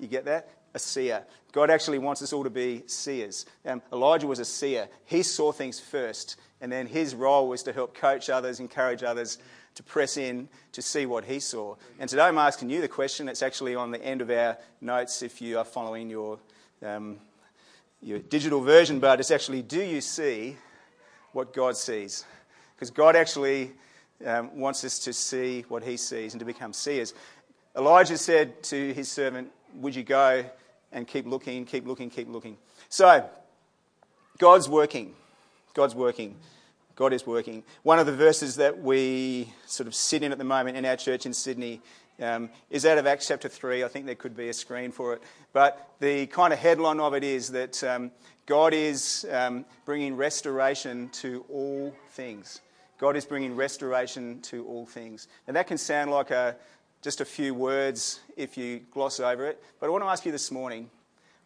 You 0.00 0.08
get 0.08 0.24
that? 0.24 0.50
A 0.74 0.78
seer. 0.78 1.24
God 1.52 1.70
actually 1.70 1.98
wants 1.98 2.20
us 2.20 2.32
all 2.32 2.42
to 2.42 2.50
be 2.50 2.82
seers. 2.86 3.46
Um, 3.64 3.80
Elijah 3.92 4.26
was 4.26 4.40
a 4.40 4.44
seer. 4.44 4.88
He 5.04 5.22
saw 5.22 5.52
things 5.52 5.78
first, 5.78 6.36
and 6.60 6.70
then 6.70 6.86
his 6.86 7.14
role 7.14 7.48
was 7.48 7.62
to 7.62 7.72
help 7.72 7.94
coach 7.94 8.28
others, 8.28 8.58
encourage 8.58 9.04
others, 9.04 9.38
to 9.74 9.82
press 9.82 10.16
in 10.16 10.48
to 10.72 10.82
see 10.82 11.06
what 11.06 11.24
he 11.24 11.40
saw. 11.40 11.76
And 11.98 12.08
today 12.08 12.22
I'm 12.22 12.38
asking 12.38 12.70
you 12.70 12.80
the 12.80 12.88
question 12.88 13.28
It's 13.28 13.42
actually 13.42 13.74
on 13.74 13.90
the 13.90 14.04
end 14.04 14.20
of 14.20 14.30
our 14.30 14.56
notes 14.80 15.22
if 15.22 15.40
you 15.40 15.58
are 15.58 15.64
following 15.64 16.10
your, 16.10 16.38
um, 16.82 17.18
your 18.02 18.18
digital 18.18 18.60
version, 18.60 19.00
but 19.00 19.20
it's 19.20 19.30
actually 19.30 19.62
do 19.62 19.82
you 19.82 20.00
see 20.00 20.56
what 21.32 21.52
God 21.52 21.76
sees? 21.76 22.24
Because 22.74 22.90
God 22.90 23.16
actually 23.16 23.72
um, 24.24 24.56
wants 24.58 24.84
us 24.84 24.98
to 25.00 25.12
see 25.12 25.64
what 25.68 25.82
he 25.82 25.96
sees 25.96 26.32
and 26.32 26.40
to 26.40 26.46
become 26.46 26.72
seers. 26.72 27.14
Elijah 27.76 28.16
said 28.16 28.62
to 28.64 28.92
his 28.92 29.10
servant, 29.10 29.50
Would 29.74 29.94
you 29.94 30.04
go 30.04 30.44
and 30.94 31.06
keep 31.06 31.26
looking, 31.26 31.66
keep 31.66 31.86
looking, 31.86 32.08
keep 32.08 32.28
looking? 32.28 32.56
So, 32.88 33.28
God's 34.38 34.68
working. 34.68 35.14
God's 35.74 35.94
working. 35.94 36.36
God 36.96 37.12
is 37.12 37.26
working. 37.26 37.64
One 37.82 37.98
of 37.98 38.06
the 38.06 38.12
verses 38.12 38.56
that 38.56 38.80
we 38.80 39.52
sort 39.66 39.88
of 39.88 39.94
sit 39.94 40.22
in 40.22 40.30
at 40.30 40.38
the 40.38 40.44
moment 40.44 40.76
in 40.76 40.84
our 40.84 40.96
church 40.96 41.26
in 41.26 41.34
Sydney 41.34 41.82
um, 42.20 42.50
is 42.70 42.86
out 42.86 42.98
of 42.98 43.06
Acts 43.06 43.26
chapter 43.26 43.48
3. 43.48 43.82
I 43.82 43.88
think 43.88 44.06
there 44.06 44.14
could 44.14 44.36
be 44.36 44.48
a 44.48 44.52
screen 44.52 44.92
for 44.92 45.14
it. 45.14 45.22
But 45.52 45.88
the 45.98 46.26
kind 46.28 46.52
of 46.52 46.60
headline 46.60 47.00
of 47.00 47.14
it 47.14 47.24
is 47.24 47.50
that 47.50 47.82
um, 47.82 48.12
God 48.46 48.72
is 48.72 49.26
um, 49.32 49.64
bringing 49.84 50.16
restoration 50.16 51.08
to 51.14 51.44
all 51.50 51.92
things. 52.10 52.60
God 52.98 53.16
is 53.16 53.24
bringing 53.24 53.56
restoration 53.56 54.40
to 54.42 54.64
all 54.66 54.86
things. 54.86 55.26
And 55.48 55.56
that 55.56 55.66
can 55.66 55.78
sound 55.78 56.12
like 56.12 56.30
a, 56.30 56.54
just 57.04 57.20
a 57.20 57.24
few 57.26 57.52
words 57.52 58.20
if 58.34 58.56
you 58.56 58.80
gloss 58.90 59.20
over 59.20 59.44
it. 59.44 59.62
But 59.78 59.88
I 59.88 59.90
want 59.90 60.02
to 60.04 60.08
ask 60.08 60.24
you 60.24 60.32
this 60.32 60.50
morning 60.50 60.88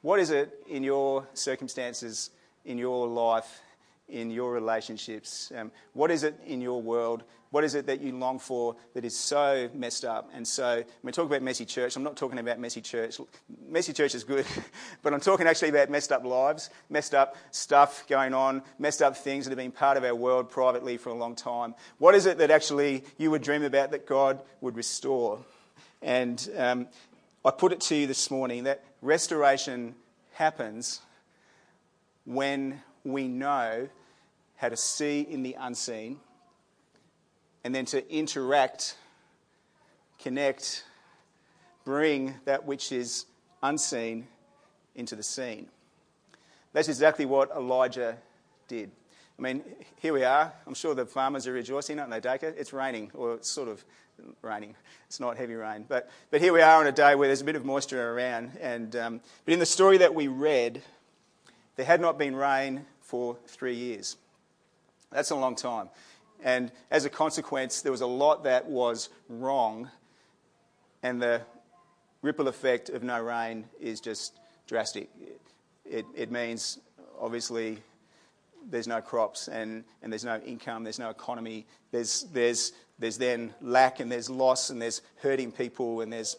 what 0.02 0.20
is 0.20 0.30
it 0.30 0.64
in 0.68 0.84
your 0.84 1.26
circumstances, 1.34 2.30
in 2.64 2.78
your 2.78 3.08
life, 3.08 3.60
in 4.08 4.30
your 4.30 4.52
relationships? 4.52 5.50
Um, 5.56 5.72
what 5.94 6.12
is 6.12 6.22
it 6.22 6.38
in 6.46 6.60
your 6.60 6.80
world? 6.80 7.24
What 7.50 7.64
is 7.64 7.74
it 7.74 7.86
that 7.86 8.02
you 8.02 8.16
long 8.16 8.38
for 8.38 8.76
that 8.94 9.04
is 9.04 9.16
so 9.16 9.70
messed 9.72 10.04
up? 10.04 10.30
And 10.34 10.46
so, 10.46 10.76
when 10.76 10.84
we 11.02 11.12
talk 11.12 11.26
about 11.26 11.42
messy 11.42 11.64
church, 11.64 11.96
I'm 11.96 12.02
not 12.02 12.16
talking 12.16 12.38
about 12.38 12.58
messy 12.58 12.82
church. 12.82 13.18
Messy 13.66 13.94
church 13.94 14.14
is 14.14 14.22
good, 14.22 14.44
but 15.02 15.14
I'm 15.14 15.20
talking 15.20 15.46
actually 15.46 15.70
about 15.70 15.88
messed 15.88 16.12
up 16.12 16.24
lives, 16.24 16.68
messed 16.90 17.14
up 17.14 17.36
stuff 17.50 18.06
going 18.06 18.34
on, 18.34 18.62
messed 18.78 19.00
up 19.00 19.16
things 19.16 19.46
that 19.46 19.50
have 19.50 19.58
been 19.58 19.72
part 19.72 19.96
of 19.96 20.04
our 20.04 20.14
world 20.14 20.50
privately 20.50 20.98
for 20.98 21.08
a 21.08 21.14
long 21.14 21.34
time. 21.34 21.74
What 21.96 22.14
is 22.14 22.26
it 22.26 22.36
that 22.38 22.50
actually 22.50 23.04
you 23.16 23.30
would 23.30 23.42
dream 23.42 23.62
about 23.62 23.92
that 23.92 24.06
God 24.06 24.42
would 24.60 24.76
restore? 24.76 25.38
And 26.02 26.48
um, 26.56 26.88
I 27.44 27.50
put 27.50 27.72
it 27.72 27.80
to 27.82 27.96
you 27.96 28.06
this 28.06 28.30
morning 28.30 28.64
that 28.64 28.84
restoration 29.00 29.94
happens 30.34 31.00
when 32.26 32.82
we 33.04 33.26
know 33.26 33.88
how 34.56 34.68
to 34.68 34.76
see 34.76 35.22
in 35.22 35.42
the 35.42 35.56
unseen 35.58 36.20
and 37.64 37.74
then 37.74 37.84
to 37.86 38.12
interact, 38.12 38.96
connect, 40.18 40.84
bring 41.84 42.34
that 42.44 42.64
which 42.64 42.92
is 42.92 43.26
unseen 43.62 44.26
into 44.94 45.16
the 45.16 45.22
seen. 45.22 45.68
That's 46.72 46.88
exactly 46.88 47.26
what 47.26 47.50
Elijah 47.50 48.16
did. 48.68 48.90
I 49.38 49.42
mean, 49.42 49.62
here 50.00 50.12
we 50.12 50.24
are. 50.24 50.52
I'm 50.66 50.74
sure 50.74 50.94
the 50.94 51.06
farmers 51.06 51.46
are 51.46 51.52
rejoicing, 51.52 51.98
aren't 51.98 52.10
they, 52.10 52.20
Dacre? 52.20 52.54
It's 52.56 52.72
raining, 52.72 53.10
or 53.14 53.34
it's 53.34 53.48
sort 53.48 53.68
of 53.68 53.84
raining. 54.42 54.74
It's 55.06 55.20
not 55.20 55.36
heavy 55.36 55.54
rain. 55.54 55.84
But, 55.88 56.10
but 56.30 56.40
here 56.40 56.52
we 56.52 56.60
are 56.60 56.80
on 56.80 56.86
a 56.86 56.92
day 56.92 57.14
where 57.14 57.28
there's 57.28 57.40
a 57.40 57.44
bit 57.44 57.54
of 57.54 57.64
moisture 57.64 58.12
around. 58.12 58.58
And, 58.60 58.96
um, 58.96 59.20
but 59.44 59.54
in 59.54 59.60
the 59.60 59.66
story 59.66 59.98
that 59.98 60.14
we 60.14 60.26
read, 60.28 60.82
there 61.76 61.86
had 61.86 62.00
not 62.00 62.18
been 62.18 62.34
rain 62.34 62.84
for 63.00 63.36
three 63.46 63.76
years. 63.76 64.16
That's 65.10 65.30
a 65.30 65.36
long 65.36 65.54
time. 65.54 65.88
And 66.42 66.70
as 66.90 67.04
a 67.04 67.10
consequence, 67.10 67.82
there 67.82 67.92
was 67.92 68.00
a 68.00 68.06
lot 68.06 68.44
that 68.44 68.66
was 68.66 69.08
wrong, 69.28 69.90
and 71.02 71.20
the 71.20 71.42
ripple 72.22 72.48
effect 72.48 72.90
of 72.90 73.02
no 73.02 73.20
rain 73.20 73.64
is 73.80 74.00
just 74.00 74.38
drastic. 74.66 75.08
It, 75.84 76.04
it 76.14 76.30
means, 76.30 76.78
obviously, 77.20 77.78
there's 78.70 78.86
no 78.86 79.00
crops 79.00 79.48
and, 79.48 79.84
and 80.02 80.12
there's 80.12 80.24
no 80.24 80.38
income, 80.40 80.84
there's 80.84 80.98
no 80.98 81.10
economy, 81.10 81.66
there's, 81.90 82.26
there's, 82.32 82.72
there's 82.98 83.18
then 83.18 83.54
lack 83.60 84.00
and 84.00 84.10
there's 84.10 84.28
loss 84.28 84.70
and 84.70 84.82
there's 84.82 85.00
hurting 85.22 85.52
people 85.52 86.00
and 86.00 86.12
there's 86.12 86.36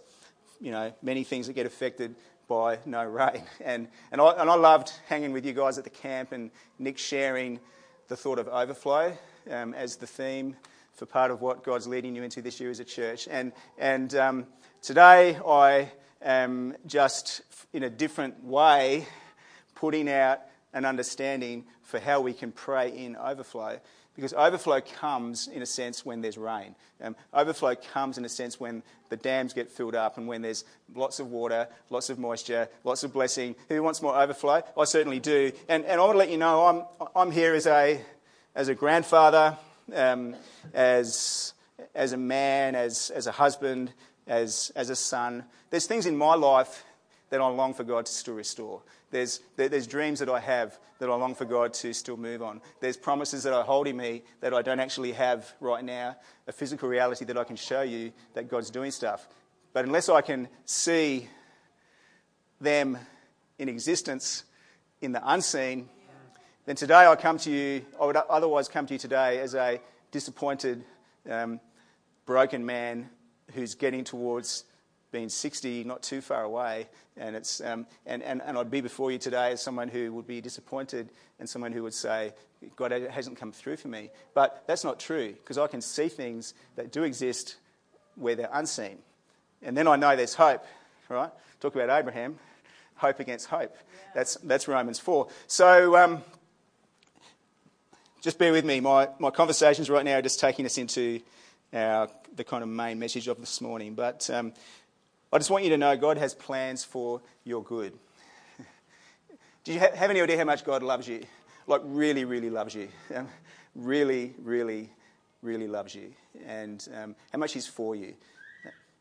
you 0.62 0.72
know, 0.72 0.94
many 1.02 1.24
things 1.24 1.48
that 1.48 1.54
get 1.54 1.66
affected 1.66 2.16
by 2.48 2.80
no 2.86 3.04
rain. 3.04 3.44
And, 3.64 3.88
and, 4.12 4.22
I, 4.22 4.32
and 4.32 4.50
I 4.50 4.56
loved 4.56 4.92
hanging 5.08 5.32
with 5.32 5.46
you 5.46 5.54
guys 5.54 5.78
at 5.78 5.84
the 5.84 5.90
camp 5.90 6.32
and 6.32 6.52
Nick 6.78 6.98
sharing 6.98 7.60
the 8.08 8.18
thought 8.18 8.40
of 8.40 8.48
overflow 8.48 9.18
um, 9.50 9.74
as 9.74 9.98
the 9.98 10.08
theme 10.08 10.56
for 10.94 11.06
part 11.06 11.32
of 11.32 11.42
what 11.42 11.64
God's 11.64 11.88
leading 11.88 12.16
you 12.16 12.24
into 12.24 12.42
this 12.42 12.60
year 12.60 12.70
as 12.70 12.80
a 12.80 12.86
church. 12.86 13.28
And, 13.32 13.54
and 13.78 14.14
um, 14.16 14.48
today 14.82 15.40
I 15.48 15.92
am 16.22 16.76
just 16.86 17.42
in 17.72 17.84
a 17.84 17.90
different 17.90 18.44
way 18.44 19.08
putting 19.76 20.10
out 20.10 20.42
an 20.74 20.86
understanding 20.86 21.66
for 21.84 22.00
how 22.00 22.22
we 22.22 22.34
can 22.34 22.52
pray 22.52 22.90
in 22.90 23.16
overflow. 23.16 23.80
Because 24.16 24.34
overflow 24.34 24.82
comes, 24.82 25.48
in 25.48 25.62
a 25.62 25.66
sense, 25.66 26.06
when 26.06 26.20
there's 26.20 26.38
rain. 26.38 26.76
Um, 27.02 27.16
overflow 27.34 27.76
comes, 27.76 28.18
in 28.18 28.26
a 28.26 28.30
sense, 28.30 28.60
when 28.60 28.84
the 29.08 29.16
dams 29.16 29.54
get 29.54 29.72
filled 29.72 29.96
up 29.96 30.18
and 30.18 30.28
when 30.28 30.42
there's 30.42 30.66
lots 30.94 31.22
of 31.22 31.32
water, 31.32 31.70
lots 31.90 32.10
of 32.10 32.20
moisture, 32.20 32.68
lots 32.84 33.04
of 33.04 33.14
blessing. 33.14 33.56
Who 33.70 33.82
wants 33.82 34.02
more 34.02 34.20
overflow? 34.20 34.62
I 34.78 34.84
certainly 34.84 35.22
do. 35.22 35.54
And, 35.70 35.86
and 35.86 36.02
I 36.02 36.04
want 36.04 36.16
to 36.16 36.18
let 36.18 36.30
you 36.30 36.38
know 36.38 36.66
I'm, 37.00 37.08
I'm 37.16 37.32
here 37.32 37.54
as 37.54 37.66
a, 37.66 38.02
as 38.56 38.68
a 38.68 38.76
grandfather, 38.76 39.58
um, 39.94 40.36
as, 40.74 41.54
as 41.96 42.14
a 42.14 42.18
man, 42.18 42.76
as, 42.76 43.12
as 43.12 43.28
a 43.28 43.32
husband, 43.32 43.94
as, 44.28 44.72
as 44.76 44.90
a 44.90 44.96
son. 44.96 45.44
There's 45.70 45.86
things 45.86 46.06
in 46.06 46.18
my 46.18 46.36
life 46.36 46.84
that 47.30 47.42
I 47.42 47.48
long 47.48 47.74
for 47.74 47.84
God 47.84 48.06
to 48.06 48.12
still 48.12 48.36
restore. 48.36 48.82
There's, 49.12 49.40
there's 49.56 49.88
dreams 49.88 50.20
that 50.20 50.30
I 50.30 50.40
have 50.40 50.78
that 51.00 51.10
I 51.10 51.16
long 51.16 51.34
for 51.34 51.46
God 51.46 51.74
to 51.76 51.94
still 51.94 52.18
move 52.18 52.42
on. 52.42 52.62
There's 52.80 52.98
promises 52.98 53.44
that 53.44 53.54
I 53.54 53.62
hold 53.62 53.88
in 53.88 53.98
me 53.98 54.24
that 54.42 54.54
I 54.54 54.62
don't 54.62 54.80
actually 54.80 55.14
have 55.14 55.52
right 55.60 55.84
now, 55.84 56.18
a 56.48 56.52
physical 56.52 56.90
reality 56.90 57.26
that 57.26 57.38
I 57.38 57.44
can 57.44 57.56
show 57.56 57.82
you 57.82 58.12
that 58.34 58.50
God's 58.50 58.70
doing 58.70 58.92
stuff. 58.92 59.28
But 59.74 59.86
unless 59.86 60.10
I 60.10 60.22
can 60.22 60.48
see 60.66 61.28
them 62.60 62.98
in 63.58 63.70
existence 63.70 64.44
in 65.02 65.12
the 65.12 65.22
unseen, 65.24 65.90
then 66.70 66.76
today 66.76 67.08
I 67.08 67.16
come 67.16 67.40
to 67.40 67.50
you, 67.50 67.84
I 68.00 68.06
would 68.06 68.16
otherwise 68.16 68.68
come 68.68 68.86
to 68.86 68.94
you 68.94 69.00
today 69.00 69.40
as 69.40 69.56
a 69.56 69.82
disappointed, 70.12 70.84
um, 71.28 71.60
broken 72.28 72.64
man 72.64 73.10
who's 73.56 73.74
getting 73.74 74.04
towards 74.04 74.66
being 75.12 75.30
60, 75.30 75.84
not 75.86 76.04
too 76.04 76.22
far 76.22 76.44
away. 76.44 76.88
And, 77.18 77.36
it's, 77.36 77.60
um, 77.62 77.88
and, 78.06 78.22
and, 78.22 78.40
and 78.46 78.56
I'd 78.56 78.70
be 78.70 78.82
before 78.82 79.12
you 79.12 79.18
today 79.18 79.54
as 79.54 79.64
someone 79.64 79.88
who 79.88 80.14
would 80.14 80.28
be 80.28 80.42
disappointed 80.42 81.10
and 81.40 81.50
someone 81.50 81.72
who 81.72 81.82
would 81.82 81.94
say, 81.96 82.34
God 82.76 82.92
hasn't 82.92 83.40
come 83.40 83.52
through 83.52 83.78
for 83.78 83.88
me. 83.88 84.12
But 84.36 84.64
that's 84.68 84.84
not 84.84 85.00
true 85.00 85.30
because 85.30 85.58
I 85.58 85.66
can 85.66 85.82
see 85.82 86.08
things 86.08 86.54
that 86.76 86.92
do 86.92 87.02
exist 87.02 87.56
where 88.14 88.36
they're 88.36 88.48
unseen. 88.54 89.00
And 89.64 89.76
then 89.76 89.88
I 89.88 89.96
know 89.96 90.16
there's 90.16 90.36
hope, 90.36 90.64
right? 91.10 91.32
Talk 91.62 91.74
about 91.74 91.90
Abraham, 91.90 92.38
hope 92.94 93.20
against 93.20 93.48
hope. 93.48 93.76
That's, 94.14 94.36
that's 94.44 94.68
Romans 94.68 95.00
4. 95.00 95.30
So 95.48 95.98
um, 95.98 96.22
just 98.22 98.38
bear 98.38 98.52
with 98.52 98.66
me. 98.66 98.80
My, 98.80 99.10
my 99.20 99.30
conversations 99.30 99.90
right 99.90 100.04
now 100.04 100.18
are 100.18 100.22
just 100.22 100.40
taking 100.40 100.66
us 100.66 100.78
into 100.78 101.22
our, 101.74 102.10
the 102.36 102.44
kind 102.44 102.64
of 102.64 102.70
main 102.70 103.00
message 103.00 103.28
of 103.28 103.40
this 103.40 103.62
morning. 103.62 103.94
But 103.94 104.30
um, 104.30 104.54
I 105.32 105.38
just 105.38 105.50
want 105.50 105.64
you 105.64 105.70
to 105.72 105.78
know 105.78 105.96
God 105.96 106.18
has 106.18 106.34
plans 106.34 106.84
for 106.84 107.22
your 107.44 107.64
good. 107.64 107.94
Do 109.64 109.74
you 109.74 109.80
have 109.80 110.10
any 110.10 110.22
idea 110.22 110.38
how 110.38 110.44
much 110.44 110.66
God 110.66 110.84
loves 110.84 111.08
you? 111.08 111.24
Like, 111.68 111.82
really, 111.86 112.26
really 112.26 112.50
loves 112.50 112.76
you. 112.76 112.90
Um, 113.16 113.28
really, 113.76 114.34
really, 114.44 114.90
really 115.42 115.68
loves 115.68 115.96
you. 115.96 116.12
And 116.46 116.86
um, 116.96 117.16
how 117.32 117.40
much 117.40 117.54
He's 117.54 117.68
for 117.68 117.96
you. 117.96 118.16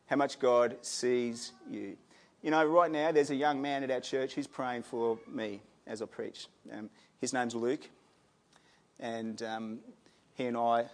How 0.05 0.15
much 0.15 0.39
God 0.39 0.77
sees 0.81 1.51
you. 1.69 1.97
You 2.41 2.51
know, 2.51 2.63
right 2.63 2.89
now, 2.89 3.11
there's 3.11 3.31
a 3.31 3.35
young 3.35 3.61
man 3.61 3.83
at 3.83 3.91
our 3.91 3.99
church 3.99 4.33
who's 4.33 4.47
praying 4.47 4.83
for 4.83 5.19
me 5.27 5.59
as 5.85 6.01
I 6.01 6.05
preach. 6.05 6.47
Um, 6.71 6.89
his 7.19 7.33
name's 7.33 7.53
Luke. 7.53 7.89
And 8.99 9.41
um, 9.43 9.79
he 10.35 10.45
and 10.45 10.57
I 10.57 10.85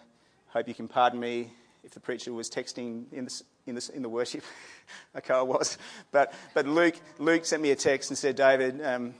hope 0.48 0.68
you 0.68 0.74
can 0.74 0.88
pardon 0.88 1.20
me 1.20 1.52
if 1.84 1.92
the 1.92 2.00
preacher 2.00 2.34
was 2.34 2.50
texting 2.50 3.06
in 3.12 3.26
the, 3.26 3.42
in 3.68 3.76
the, 3.76 3.92
in 3.94 4.02
the 4.02 4.10
worship. 4.10 4.44
okay, 5.18 5.34
I 5.34 5.42
was. 5.42 5.78
But, 6.12 6.34
but 6.54 6.68
Luke, 6.68 6.96
Luke 7.20 7.46
sent 7.46 7.62
me 7.62 7.72
a 7.72 7.76
text 7.76 8.10
and 8.10 8.18
said, 8.18 8.36
David, 8.36 8.84
um, 8.84 9.14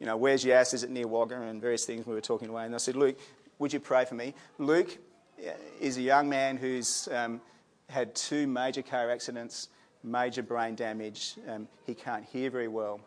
you 0.00 0.06
know, 0.06 0.16
where's 0.16 0.44
Yass? 0.44 0.74
Is 0.74 0.84
it 0.84 0.90
near 0.90 1.06
Wagga? 1.06 1.40
And 1.40 1.60
various 1.60 1.84
things 1.84 2.06
we 2.06 2.14
were 2.14 2.20
talking 2.20 2.48
away. 2.48 2.64
And 2.64 2.74
I 2.74 2.78
said, 2.78 2.96
Luke, 2.96 3.18
would 3.58 3.72
you 3.72 3.80
pray 3.80 4.04
for 4.04 4.14
me? 4.14 4.34
Luke 4.58 4.96
uh, 5.40 5.50
is 5.80 5.96
a 5.96 6.02
young 6.02 6.28
man 6.28 6.56
who's 6.56 7.08
um, 7.12 7.40
had 7.88 8.14
two 8.14 8.46
major 8.46 8.82
car 8.82 9.10
accidents, 9.10 9.68
major 10.02 10.42
brain 10.42 10.74
damage. 10.74 11.34
Um, 11.48 11.68
he 11.86 11.94
can't 11.94 12.24
hear 12.24 12.50
very 12.50 12.68
well. 12.68 13.00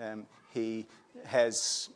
Um, 0.00 0.26
he 0.50 0.86
has 1.24 1.90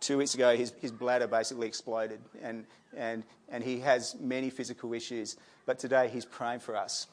two 0.00 0.18
weeks 0.18 0.34
ago, 0.34 0.56
his, 0.56 0.72
his 0.80 0.92
bladder 0.92 1.26
basically 1.26 1.66
exploded, 1.66 2.20
and, 2.42 2.64
and, 2.96 3.24
and 3.48 3.62
he 3.62 3.80
has 3.80 4.16
many 4.20 4.50
physical 4.50 4.92
issues. 4.92 5.36
But 5.64 5.78
today, 5.78 6.08
he's 6.12 6.24
praying 6.24 6.60
for 6.60 6.76
us. 6.76 7.06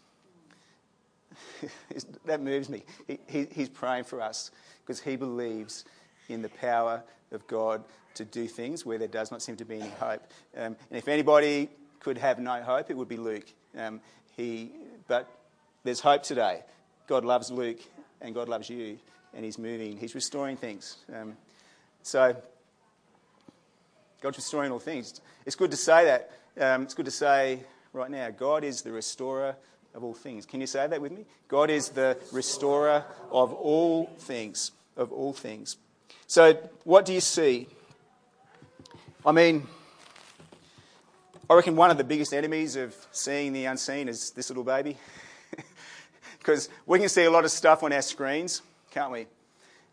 that 2.25 2.41
moves 2.41 2.69
me. 2.69 2.83
He, 3.07 3.19
he, 3.27 3.47
he's 3.51 3.69
praying 3.69 4.03
for 4.03 4.21
us 4.21 4.51
because 4.85 4.99
he 4.99 5.15
believes 5.15 5.85
in 6.29 6.41
the 6.41 6.49
power 6.49 7.03
of 7.31 7.45
God 7.47 7.83
to 8.15 8.25
do 8.25 8.47
things 8.47 8.85
where 8.85 8.97
there 8.97 9.07
does 9.07 9.31
not 9.31 9.41
seem 9.41 9.55
to 9.57 9.65
be 9.65 9.79
any 9.79 9.89
hope. 9.89 10.21
Um, 10.55 10.75
and 10.89 10.97
if 10.97 11.07
anybody 11.07 11.69
could 11.99 12.17
have 12.17 12.39
no 12.39 12.61
hope, 12.61 12.91
it 12.91 12.97
would 12.97 13.07
be 13.07 13.17
Luke. 13.17 13.51
Um, 13.77 14.01
he, 14.35 14.71
but 15.07 15.29
there's 15.83 15.99
hope 15.99 16.23
today. 16.23 16.63
God 17.07 17.25
loves 17.25 17.51
Luke, 17.51 17.79
and 18.21 18.33
God 18.33 18.49
loves 18.49 18.69
you, 18.69 18.97
and 19.33 19.43
He's 19.43 19.57
moving. 19.57 19.97
He's 19.97 20.15
restoring 20.15 20.57
things. 20.57 20.97
Um, 21.13 21.35
so 22.01 22.35
God's 24.23 24.37
restoring 24.37 24.71
all 24.71 24.79
things. 24.79 25.19
It's 25.45 25.57
good 25.57 25.71
to 25.71 25.77
say 25.77 26.05
that. 26.05 26.31
Um, 26.57 26.83
it's 26.83 26.93
good 26.93 27.03
to 27.05 27.11
say 27.11 27.59
right 27.91 28.09
now 28.09 28.29
God 28.29 28.63
is 28.63 28.81
the 28.81 28.93
restorer 28.93 29.57
of 29.93 30.01
all 30.01 30.13
things. 30.13 30.45
Can 30.45 30.61
you 30.61 30.67
say 30.67 30.87
that 30.87 31.01
with 31.01 31.11
me? 31.11 31.25
God 31.49 31.69
is 31.69 31.89
the 31.89 32.17
restorer 32.31 33.03
of 33.31 33.51
all 33.51 34.05
things. 34.19 34.71
Of 34.95 35.11
all 35.11 35.33
things. 35.33 35.75
So, 36.25 36.53
what 36.85 37.05
do 37.05 37.11
you 37.11 37.19
see? 37.19 37.67
I 39.25 39.33
mean, 39.33 39.67
I 41.49 41.55
reckon 41.55 41.75
one 41.75 41.91
of 41.91 41.97
the 41.97 42.05
biggest 42.05 42.33
enemies 42.33 42.77
of 42.77 42.95
seeing 43.11 43.51
the 43.51 43.65
unseen 43.65 44.07
is 44.07 44.31
this 44.31 44.49
little 44.49 44.63
baby. 44.63 44.97
Because 46.39 46.67
we 46.85 46.99
can 46.99 47.07
see 47.07 47.23
a 47.23 47.31
lot 47.31 47.45
of 47.45 47.51
stuff 47.51 47.83
on 47.83 47.93
our 47.93 48.01
screens, 48.01 48.61
can't 48.91 49.11
we? 49.11 49.27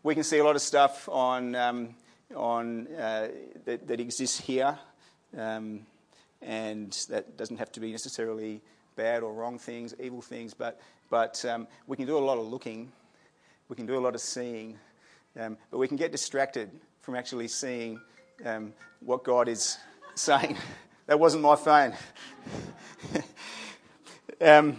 We 0.03 0.15
can 0.15 0.23
see 0.25 0.39
a 0.39 0.43
lot 0.43 0.57
of 0.57 0.61
stuff 0.61 1.07
on, 1.07 1.55
um, 1.55 1.95
on, 2.35 2.87
uh, 2.95 3.29
that, 3.65 3.87
that, 3.87 3.99
exists 3.99 4.39
here, 4.39 4.77
um, 5.37 5.85
and 6.41 6.91
that 7.09 7.37
doesn't 7.37 7.57
have 7.57 7.71
to 7.73 7.79
be 7.79 7.91
necessarily 7.91 8.61
bad 8.95 9.23
or 9.23 9.33
wrong 9.33 9.57
things, 9.57 9.93
evil 9.99 10.21
things, 10.21 10.53
but, 10.53 10.79
but 11.09 11.43
um, 11.45 11.67
we 11.87 11.97
can 11.97 12.05
do 12.05 12.17
a 12.17 12.19
lot 12.19 12.37
of 12.37 12.47
looking, 12.47 12.91
we 13.69 13.75
can 13.75 13.85
do 13.85 13.97
a 13.97 13.99
lot 13.99 14.15
of 14.15 14.21
seeing, 14.21 14.77
um, 15.39 15.57
but 15.69 15.77
we 15.77 15.87
can 15.87 15.97
get 15.97 16.11
distracted 16.11 16.69
from 17.01 17.15
actually 17.15 17.47
seeing 17.47 17.99
um, 18.45 18.73
what 18.99 19.23
God 19.23 19.47
is 19.47 19.77
saying. 20.15 20.57
that 21.07 21.19
wasn't 21.19 21.43
my 21.43 21.55
phone. 21.55 21.93
um, 24.41 24.77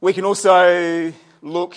we 0.00 0.12
can 0.12 0.24
also 0.24 1.12
look 1.42 1.76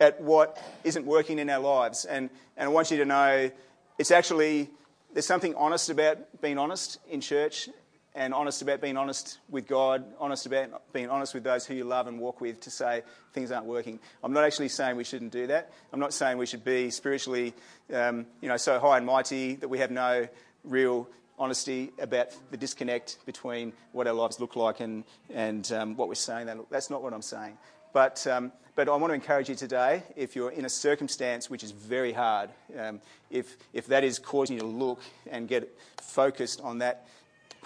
at 0.00 0.20
what 0.20 0.62
isn't 0.82 1.06
working 1.06 1.38
in 1.38 1.48
our 1.50 1.60
lives. 1.60 2.04
And, 2.04 2.30
and 2.56 2.68
I 2.68 2.72
want 2.72 2.90
you 2.90 2.96
to 2.98 3.04
know 3.04 3.50
it's 3.98 4.10
actually, 4.10 4.70
there's 5.12 5.26
something 5.26 5.54
honest 5.54 5.90
about 5.90 6.40
being 6.40 6.58
honest 6.58 6.98
in 7.08 7.20
church 7.20 7.68
and 8.14 8.32
honest 8.32 8.62
about 8.62 8.80
being 8.80 8.96
honest 8.96 9.38
with 9.48 9.66
God, 9.66 10.04
honest 10.18 10.46
about 10.46 10.92
being 10.92 11.10
honest 11.10 11.34
with 11.34 11.42
those 11.42 11.66
who 11.66 11.74
you 11.74 11.84
love 11.84 12.06
and 12.06 12.20
walk 12.20 12.40
with 12.40 12.60
to 12.60 12.70
say 12.70 13.02
things 13.32 13.50
aren't 13.50 13.66
working. 13.66 13.98
I'm 14.22 14.32
not 14.32 14.44
actually 14.44 14.68
saying 14.68 14.96
we 14.96 15.04
shouldn't 15.04 15.32
do 15.32 15.48
that. 15.48 15.72
I'm 15.92 16.00
not 16.00 16.12
saying 16.12 16.38
we 16.38 16.46
should 16.46 16.64
be 16.64 16.90
spiritually, 16.90 17.54
um, 17.92 18.26
you 18.40 18.48
know, 18.48 18.56
so 18.56 18.78
high 18.78 18.98
and 18.98 19.06
mighty 19.06 19.56
that 19.56 19.68
we 19.68 19.78
have 19.78 19.90
no 19.90 20.28
real 20.62 21.08
honesty 21.38 21.90
about 21.98 22.28
the 22.52 22.56
disconnect 22.56 23.18
between 23.26 23.72
what 23.90 24.06
our 24.06 24.12
lives 24.12 24.38
look 24.38 24.54
like 24.54 24.78
and, 24.78 25.02
and 25.32 25.70
um, 25.72 25.96
what 25.96 26.06
we're 26.06 26.14
saying. 26.14 26.48
That's 26.70 26.90
not 26.90 27.02
what 27.02 27.12
I'm 27.12 27.22
saying. 27.22 27.58
But, 27.92 28.24
um, 28.28 28.52
but 28.74 28.88
I 28.88 28.96
want 28.96 29.10
to 29.10 29.14
encourage 29.14 29.48
you 29.48 29.54
today, 29.54 30.02
if 30.16 30.34
you're 30.34 30.50
in 30.50 30.64
a 30.64 30.68
circumstance 30.68 31.48
which 31.48 31.62
is 31.62 31.70
very 31.70 32.12
hard, 32.12 32.50
um, 32.78 33.00
if, 33.30 33.56
if 33.72 33.86
that 33.86 34.02
is 34.02 34.18
causing 34.18 34.56
you 34.56 34.60
to 34.60 34.66
look 34.66 35.00
and 35.30 35.46
get 35.46 35.72
focused 36.00 36.60
on 36.60 36.78
that 36.78 37.06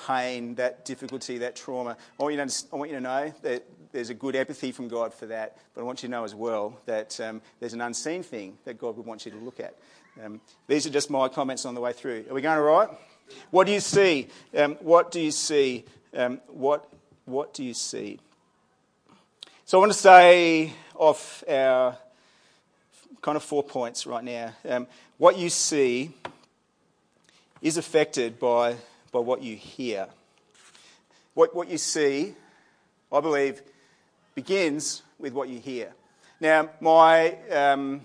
pain, 0.07 0.55
that 0.57 0.85
difficulty, 0.85 1.39
that 1.39 1.57
trauma. 1.57 1.97
I 2.19 2.23
want 2.23 2.35
you 2.35 2.45
to, 2.45 2.65
I 2.73 2.77
want 2.77 2.91
you 2.91 2.97
to 2.97 3.03
know 3.03 3.33
that 3.43 3.65
there's 3.93 4.11
a 4.11 4.15
good 4.15 4.37
empathy 4.37 4.71
from 4.71 4.89
God 4.89 5.15
for 5.15 5.27
that, 5.27 5.57
but 5.75 5.81
I 5.81 5.85
want 5.85 6.03
you 6.03 6.09
to 6.09 6.11
know 6.11 6.25
as 6.25 6.35
well 6.35 6.79
that 6.87 7.19
um, 7.21 7.41
there's 7.59 7.73
an 7.73 7.81
unseen 7.81 8.23
thing 8.23 8.59
that 8.65 8.79
God 8.79 8.97
would 8.97 9.07
want 9.07 9.25
you 9.25 9.33
to 9.33 9.39
look 9.39 9.61
at. 9.61 9.77
Um, 10.23 10.41
these 10.67 10.87
are 10.87 10.91
just 10.91 11.11
my 11.11 11.29
comments 11.29 11.65
on 11.65 11.75
the 11.75 11.81
way 11.81 11.93
through. 11.93 12.27
Are 12.29 12.35
we 12.35 12.43
going 12.43 12.59
all 12.59 12.65
right? 12.65 12.89
What 13.51 13.67
do 13.67 13.73
you 13.73 13.81
see? 13.81 14.29
Um, 14.57 14.75
what 14.81 15.11
do 15.11 15.21
you 15.21 15.31
see? 15.31 15.85
Um, 16.15 16.41
what, 16.49 16.91
what 17.25 17.55
do 17.55 17.65
you 17.65 17.75
see? 17.75 18.19
So 19.65 19.79
I 19.79 19.81
want 19.81 19.93
to 19.93 19.99
say 19.99 20.73
off 20.99 21.43
our 21.49 21.97
kind 23.23 23.37
of 23.37 23.43
four 23.43 23.63
points 23.63 24.07
right 24.07 24.25
now. 24.25 24.53
Um, 24.69 24.87
what 25.17 25.39
you 25.39 25.49
see 25.49 26.11
is 27.63 27.77
affected 27.77 28.39
by 28.39 28.77
by 29.13 29.19
what 29.19 29.43
you 29.43 29.57
hear. 29.57 30.07
What, 31.35 31.55
what 31.55 31.69
you 31.69 31.79
see, 31.79 32.35
I 33.13 33.21
believe, 33.21 33.63
begins 34.35 35.03
with 35.19 35.33
what 35.33 35.49
you 35.49 35.59
hear. 35.59 35.93
Now, 36.41 36.71
my, 36.81 37.37
um, 37.51 38.03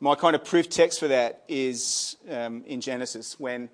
my 0.00 0.14
kind 0.14 0.34
of 0.34 0.44
proof 0.44 0.68
text 0.68 1.00
for 1.00 1.08
that 1.08 1.42
is 1.48 2.16
um, 2.30 2.62
in 2.66 2.80
Genesis 2.80 3.38
when 3.38 3.68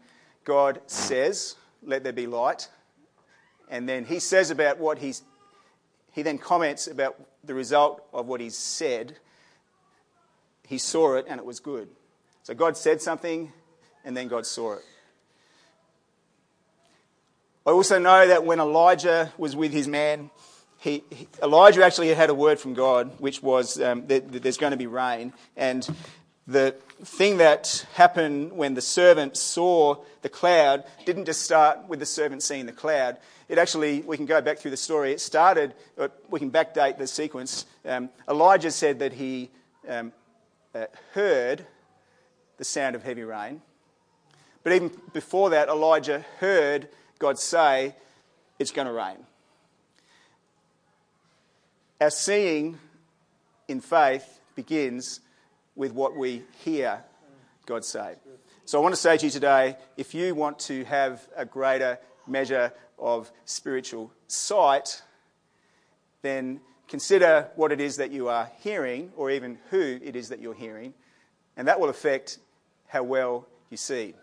God 0.45 0.81
says, 0.87 1.57
Let 1.83 2.03
there 2.03 2.13
be 2.13 2.27
light. 2.27 2.69
And 3.69 3.89
then 3.89 4.05
he 4.05 4.21
says 4.21 4.51
about 4.51 4.79
what 4.79 4.99
he's, 4.99 5.23
he 6.17 6.23
then 6.23 6.39
comments 6.39 6.87
about 6.87 7.15
the 7.45 7.53
result 7.53 8.03
of 8.15 8.27
what 8.27 8.41
he's 8.41 8.57
said. 8.57 9.19
He 10.67 10.79
saw 10.79 11.17
it 11.17 11.27
and 11.29 11.39
it 11.39 11.45
was 11.45 11.61
good. 11.61 11.91
So 12.43 12.55
God 12.55 12.79
said 12.79 13.03
something 13.03 13.53
and 14.03 14.17
then 14.17 14.27
God 14.27 14.47
saw 14.47 14.77
it. 14.77 14.85
I 17.67 17.71
also 17.73 17.99
know 17.99 18.27
that 18.27 18.47
when 18.47 18.61
Elijah 18.61 19.31
was 19.37 19.55
with 19.55 19.73
his 19.73 19.87
man, 19.87 20.31
he, 20.79 21.05
he, 21.11 21.29
Elijah 21.43 21.85
actually 21.85 22.09
had 22.15 22.31
a 22.31 22.35
word 22.35 22.59
from 22.59 22.73
God, 22.73 23.21
which 23.21 23.43
was 23.43 23.79
um, 23.79 24.07
that, 24.07 24.33
that 24.33 24.43
there's 24.43 24.57
going 24.57 24.71
to 24.71 24.79
be 24.79 24.87
rain. 24.87 25.35
And 25.55 25.87
the 26.47 26.77
thing 27.03 27.39
that 27.39 27.85
happened 27.95 28.53
when 28.53 28.75
the 28.75 28.81
servant 28.81 29.37
saw 29.37 29.97
the 30.23 30.29
cloud 30.29 30.85
didn't 31.05 31.25
just 31.25 31.43
start 31.43 31.89
with 31.89 31.99
the 31.99 32.07
servant 32.07 32.43
seeing 32.43 32.67
the 32.67 32.73
cloud. 32.73 33.19
It 33.49 33.59
actually, 33.59 34.03
we 34.03 34.17
can 34.17 34.27
go 34.27 34.41
back 34.41 34.59
through 34.59 34.71
the 34.71 34.77
story. 34.77 35.13
It 35.13 35.21
started, 35.21 35.75
we 36.31 36.39
can 36.39 36.51
backdate 36.51 36.99
the 36.99 37.07
sequence. 37.07 37.67
Um, 37.85 38.11
Elijah 38.29 38.71
said 38.71 39.01
that 39.01 39.13
he 39.13 39.51
um, 39.89 40.13
uh, 40.75 40.87
heard 41.15 41.67
the 42.59 42.65
sound 42.65 42.97
of 42.97 43.03
heavy 43.03 43.23
rain. 43.23 43.61
But 44.63 44.73
even 44.73 44.91
before 45.13 45.51
that, 45.51 45.69
Elijah 45.69 46.25
heard 46.39 46.89
God 47.19 47.39
say, 47.39 47.95
it's 48.59 48.71
going 48.71 48.87
to 48.87 48.93
rain. 48.93 49.19
Our 52.01 52.11
seeing 52.11 52.79
in 53.69 53.81
faith 53.81 54.41
begins 54.55 55.21
with 55.77 55.93
what 55.93 56.17
we 56.17 56.43
hear 56.65 57.05
God 57.67 57.85
say. 57.85 58.15
So 58.65 58.79
I 58.79 58.83
want 58.83 58.95
to 58.95 59.01
say 59.01 59.17
to 59.17 59.27
you 59.27 59.31
today 59.31 59.77
if 59.97 60.15
you 60.15 60.35
want 60.35 60.59
to 60.61 60.85
have 60.85 61.27
a 61.37 61.45
greater 61.45 61.99
measure 62.27 62.73
of 62.99 63.31
spiritual 63.45 64.11
sight, 64.27 65.03
then 66.23 66.61
consider 66.89 67.49
what 67.57 67.73
it 67.73 67.81
is 67.81 67.97
that 67.97 68.11
you 68.11 68.29
are 68.29 68.51
hearing, 68.61 69.13
or 69.17 69.31
even 69.31 69.59
who 69.71 69.99
it 70.03 70.17
is 70.17 70.31
that 70.31 70.41
you're 70.41 70.55
hearing, 70.55 70.95
and 71.57 71.69
that 71.69 71.79
will 71.79 71.89
affect 71.89 72.39
how 72.89 73.03
well 73.03 73.47
you 73.71 73.77
see. 73.77 74.15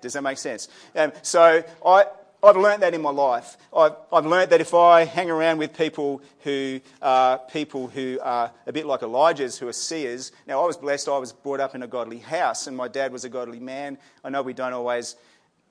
Does 0.00 0.14
that 0.14 0.22
make 0.22 0.38
sense? 0.38 0.68
Um, 0.94 1.12
so 1.22 1.62
I, 1.84 2.04
I've 2.46 2.56
learned 2.56 2.82
that 2.82 2.94
in 2.94 3.02
my 3.02 3.10
life. 3.10 3.56
I've, 3.76 3.96
I've 4.12 4.26
learned 4.26 4.50
that 4.50 4.60
if 4.60 4.72
I 4.72 5.04
hang 5.04 5.30
around 5.30 5.58
with 5.58 5.76
people 5.76 6.22
who 6.40 6.80
are 7.02 7.38
people 7.38 7.88
who 7.88 8.18
are 8.22 8.52
a 8.66 8.72
bit 8.72 8.86
like 8.86 9.02
Elijah's, 9.02 9.58
who 9.58 9.66
are 9.66 9.72
seers. 9.72 10.32
Now, 10.46 10.62
I 10.62 10.66
was 10.66 10.76
blessed. 10.76 11.08
I 11.08 11.18
was 11.18 11.32
brought 11.32 11.60
up 11.60 11.74
in 11.74 11.82
a 11.82 11.86
godly 11.88 12.18
house, 12.18 12.66
and 12.66 12.76
my 12.76 12.88
dad 12.88 13.12
was 13.12 13.24
a 13.24 13.28
godly 13.28 13.58
man. 13.58 13.98
I 14.22 14.30
know 14.30 14.42
we 14.42 14.52
don't 14.52 14.72
always 14.72 15.16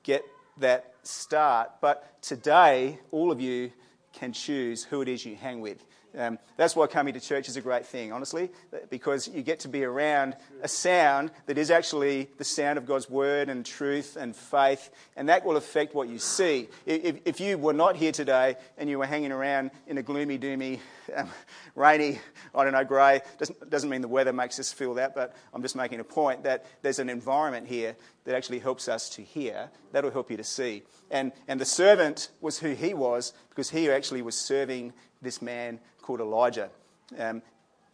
get 0.02 0.22
that 0.58 0.94
start, 1.02 1.70
but 1.80 2.20
today, 2.22 2.98
all 3.10 3.32
of 3.32 3.40
you 3.40 3.72
can 4.12 4.32
choose 4.32 4.84
who 4.84 5.02
it 5.02 5.08
is 5.08 5.24
you 5.24 5.36
hang 5.36 5.60
with. 5.60 5.84
Um, 6.16 6.38
that's 6.56 6.74
why 6.74 6.86
coming 6.86 7.14
to 7.14 7.20
church 7.20 7.48
is 7.48 7.56
a 7.56 7.60
great 7.60 7.86
thing, 7.86 8.12
honestly, 8.12 8.50
because 8.90 9.28
you 9.28 9.42
get 9.42 9.60
to 9.60 9.68
be 9.68 9.84
around 9.84 10.34
a 10.62 10.68
sound 10.68 11.30
that 11.46 11.58
is 11.58 11.70
actually 11.70 12.28
the 12.38 12.44
sound 12.44 12.78
of 12.78 12.86
God's 12.86 13.10
word 13.10 13.48
and 13.48 13.64
truth 13.64 14.16
and 14.16 14.34
faith, 14.34 14.90
and 15.16 15.28
that 15.28 15.44
will 15.44 15.56
affect 15.56 15.94
what 15.94 16.08
you 16.08 16.18
see. 16.18 16.68
If, 16.86 17.18
if 17.24 17.40
you 17.40 17.58
were 17.58 17.72
not 17.72 17.96
here 17.96 18.12
today 18.12 18.56
and 18.78 18.88
you 18.88 18.98
were 18.98 19.06
hanging 19.06 19.32
around 19.32 19.70
in 19.86 19.98
a 19.98 20.02
gloomy, 20.02 20.38
doomy, 20.38 20.80
um, 21.14 21.28
rainy, 21.74 22.18
I 22.54 22.64
don't 22.64 22.72
know, 22.72 22.84
grey, 22.84 23.20
doesn't, 23.38 23.70
doesn't 23.70 23.88
mean 23.88 24.00
the 24.00 24.08
weather 24.08 24.32
makes 24.32 24.58
us 24.58 24.72
feel 24.72 24.94
that, 24.94 25.14
but 25.14 25.36
I'm 25.52 25.62
just 25.62 25.76
making 25.76 26.00
a 26.00 26.04
point 26.04 26.44
that 26.44 26.66
there's 26.82 26.98
an 26.98 27.08
environment 27.08 27.66
here 27.66 27.96
that 28.24 28.34
actually 28.34 28.58
helps 28.58 28.88
us 28.88 29.08
to 29.10 29.22
hear. 29.22 29.70
That'll 29.92 30.10
help 30.10 30.30
you 30.30 30.36
to 30.36 30.44
see. 30.44 30.82
And, 31.10 31.32
and 31.48 31.60
the 31.60 31.64
servant 31.64 32.30
was 32.40 32.58
who 32.58 32.72
he 32.72 32.94
was 32.94 33.32
because 33.50 33.70
he 33.70 33.90
actually 33.90 34.22
was 34.22 34.36
serving 34.36 34.92
this 35.22 35.40
man 35.40 35.80
called 36.02 36.20
Elijah. 36.20 36.70
Um, 37.18 37.42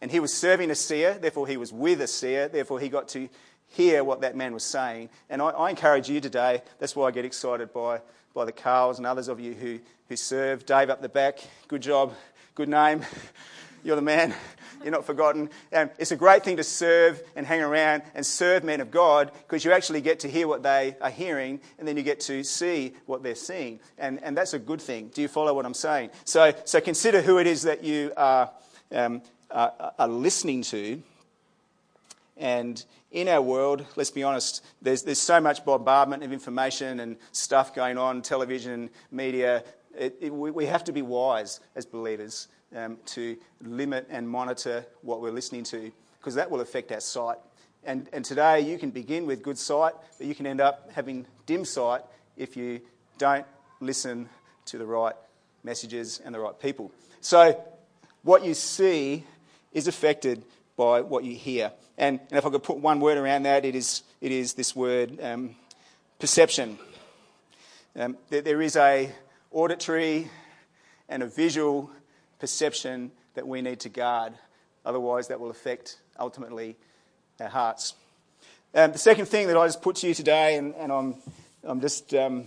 and 0.01 0.11
he 0.11 0.19
was 0.19 0.33
serving 0.33 0.69
a 0.69 0.75
seer, 0.75 1.17
therefore, 1.19 1.47
he 1.47 1.57
was 1.57 1.71
with 1.71 2.01
a 2.01 2.07
seer, 2.07 2.49
therefore, 2.49 2.79
he 2.79 2.89
got 2.89 3.07
to 3.09 3.29
hear 3.69 4.03
what 4.03 4.21
that 4.21 4.35
man 4.35 4.53
was 4.53 4.63
saying. 4.63 5.09
And 5.29 5.41
I, 5.41 5.49
I 5.49 5.69
encourage 5.69 6.09
you 6.09 6.19
today, 6.19 6.61
that's 6.79 6.95
why 6.95 7.07
I 7.07 7.11
get 7.11 7.25
excited 7.25 7.73
by, 7.73 8.01
by 8.33 8.45
the 8.45 8.51
Carls 8.51 8.97
and 8.97 9.07
others 9.07 9.27
of 9.27 9.39
you 9.39 9.53
who, 9.53 9.79
who 10.09 10.15
serve. 10.15 10.65
Dave 10.65 10.89
up 10.89 11.01
the 11.01 11.09
back, 11.09 11.39
good 11.67 11.81
job, 11.81 12.13
good 12.55 12.69
name. 12.69 13.01
You're 13.83 13.95
the 13.95 14.01
man. 14.01 14.33
You're 14.83 14.91
not 14.91 15.05
forgotten. 15.05 15.49
Um, 15.73 15.89
it's 15.97 16.11
a 16.11 16.15
great 16.15 16.43
thing 16.43 16.57
to 16.57 16.63
serve 16.63 17.23
and 17.35 17.47
hang 17.47 17.61
around 17.61 18.03
and 18.13 18.25
serve 18.25 18.63
men 18.63 18.79
of 18.79 18.91
God 18.91 19.31
because 19.47 19.65
you 19.65 19.71
actually 19.71 20.01
get 20.01 20.19
to 20.19 20.29
hear 20.29 20.47
what 20.47 20.61
they 20.61 20.95
are 21.01 21.09
hearing 21.09 21.61
and 21.79 21.87
then 21.87 21.97
you 21.97 22.03
get 22.03 22.19
to 22.21 22.43
see 22.43 22.93
what 23.05 23.23
they're 23.23 23.33
seeing. 23.33 23.79
And, 23.97 24.21
and 24.21 24.37
that's 24.37 24.53
a 24.53 24.59
good 24.59 24.81
thing. 24.81 25.09
Do 25.13 25.21
you 25.21 25.27
follow 25.27 25.53
what 25.53 25.65
I'm 25.65 25.73
saying? 25.73 26.11
So, 26.25 26.53
so 26.65 26.79
consider 26.79 27.21
who 27.21 27.39
it 27.39 27.47
is 27.47 27.63
that 27.63 27.83
you 27.83 28.11
are, 28.17 28.51
um, 28.91 29.21
are, 29.49 29.93
are 29.97 30.07
listening 30.07 30.61
to. 30.63 31.01
And 32.37 32.83
in 33.11 33.29
our 33.29 33.41
world, 33.41 33.85
let's 33.95 34.11
be 34.11 34.23
honest, 34.23 34.63
there's, 34.81 35.03
there's 35.03 35.19
so 35.19 35.39
much 35.39 35.63
bombardment 35.63 36.23
of 36.23 36.33
information 36.33 36.99
and 36.99 37.15
stuff 37.31 37.73
going 37.73 37.97
on, 37.97 38.21
television, 38.21 38.89
media. 39.11 39.63
It, 39.97 40.17
it, 40.21 40.33
we, 40.33 40.51
we 40.51 40.65
have 40.65 40.83
to 40.85 40.91
be 40.91 41.01
wise 41.01 41.59
as 41.75 41.85
believers 41.85 42.47
um, 42.75 42.97
to 43.07 43.37
limit 43.61 44.07
and 44.09 44.27
monitor 44.27 44.85
what 45.01 45.21
we're 45.21 45.31
listening 45.31 45.63
to 45.65 45.91
because 46.19 46.35
that 46.35 46.49
will 46.49 46.61
affect 46.61 46.91
our 46.91 46.99
sight. 46.99 47.37
And, 47.83 48.09
and 48.13 48.23
today 48.23 48.61
you 48.61 48.77
can 48.77 48.91
begin 48.91 49.25
with 49.25 49.43
good 49.43 49.57
sight, 49.57 49.93
but 50.17 50.27
you 50.27 50.35
can 50.35 50.47
end 50.47 50.61
up 50.61 50.89
having 50.93 51.25
dim 51.45 51.65
sight 51.65 52.01
if 52.37 52.55
you 52.55 52.81
don't 53.17 53.45
listen 53.81 54.29
to 54.65 54.77
the 54.77 54.85
right 54.85 55.15
messages 55.63 56.21
and 56.23 56.33
the 56.33 56.39
right 56.39 56.57
people. 56.59 56.91
So, 57.21 57.61
what 58.23 58.45
you 58.45 58.53
see 58.53 59.25
is 59.73 59.87
affected 59.87 60.45
by 60.77 61.01
what 61.01 61.23
you 61.25 61.35
hear. 61.35 61.71
And, 61.97 62.19
and 62.29 62.37
if 62.37 62.45
I 62.45 62.49
could 62.49 62.63
put 62.63 62.77
one 62.77 62.99
word 62.99 63.17
around 63.17 63.43
that, 63.43 63.65
it 63.65 63.75
is, 63.75 64.03
it 64.21 64.31
is 64.31 64.53
this 64.53 64.75
word 64.75 65.19
um, 65.21 65.55
perception. 66.19 66.79
Um, 67.95 68.17
there, 68.29 68.41
there 68.41 68.61
is 68.61 68.75
a 68.75 69.11
auditory 69.53 70.29
and 71.07 71.23
a 71.23 71.27
visual 71.27 71.89
perception 72.39 73.11
that 73.35 73.47
we 73.47 73.61
need 73.61 73.79
to 73.81 73.89
guard. 73.89 74.33
Otherwise, 74.85 75.29
that 75.29 75.39
will 75.39 75.51
affect 75.51 75.99
ultimately 76.19 76.75
our 77.39 77.47
hearts. 77.47 77.93
Um, 78.75 78.91
the 78.91 78.97
second 78.97 79.27
thing 79.27 79.47
that 79.47 79.57
I 79.57 79.67
just 79.67 79.81
put 79.81 79.97
to 79.97 80.07
you 80.07 80.13
today, 80.13 80.57
and, 80.57 80.73
and 80.75 80.91
I'm, 80.91 81.15
I'm 81.63 81.79
just 81.79 82.13
um, 82.13 82.45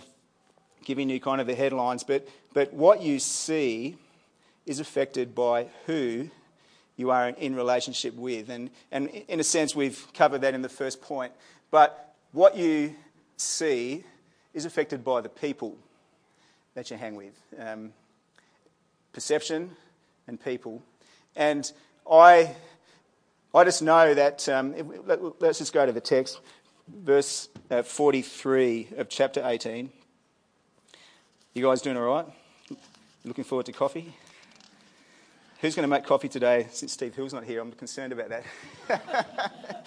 giving 0.85 1.09
you 1.09 1.21
kind 1.21 1.41
of 1.41 1.47
the 1.47 1.55
headlines, 1.55 2.05
but, 2.05 2.29
but 2.53 2.73
what 2.75 3.03
you 3.03 3.19
see 3.19 3.97
is 4.67 4.81
affected 4.81 5.35
by 5.35 5.69
who 5.87 6.29
you 6.97 7.11
are 7.11 7.29
in 7.29 7.55
relationship 7.55 8.15
with. 8.15 8.49
And, 8.49 8.71
and 8.91 9.09
in 9.09 9.39
a 9.39 9.45
sense, 9.45 9.77
we've 9.77 10.07
covered 10.15 10.41
that 10.41 10.55
in 10.55 10.63
the 10.63 10.69
first 10.69 11.01
point. 11.01 11.33
But 11.71 12.15
what 12.33 12.57
you 12.57 12.95
see 13.37 14.05
is 14.53 14.65
affected 14.65 15.05
by 15.05 15.21
the 15.21 15.29
people 15.29 15.77
that 16.77 16.91
you 16.91 16.97
hang 16.97 17.17
with. 17.17 17.35
Um, 17.59 17.93
perception, 19.13 19.71
and 20.29 20.39
people. 20.43 20.83
And 21.35 21.71
I, 22.11 22.55
I 23.55 23.65
just 23.65 23.83
know 23.83 24.13
that, 24.13 24.47
um, 24.51 24.75
let, 25.07 25.21
us 25.43 25.59
just 25.59 25.73
go 25.73 25.87
to 25.87 25.93
the 25.93 26.03
text, 26.03 26.39
verse 26.87 27.49
uh, 27.71 27.83
43 27.83 28.89
of 28.99 29.09
chapter 29.09 29.43
18. 29.45 29.91
You 31.55 31.63
guys 31.65 31.81
doing 31.81 31.97
all 31.97 32.03
right? 32.05 32.27
Looking 33.25 33.45
forward 33.45 33.67
to 33.67 33.73
coffee? 33.73 34.13
Who's 35.63 35.75
going 35.75 35.85
to 35.85 35.89
make 35.89 36.05
coffee 36.05 36.29
today 36.29 36.67
since 36.71 36.93
Steve 36.93 37.15
Hill's 37.15 37.33
not 37.33 37.45
here? 37.45 37.63
I'm 37.63 37.73
concerned 37.73 38.13
about 38.13 38.29
that. 38.29 39.87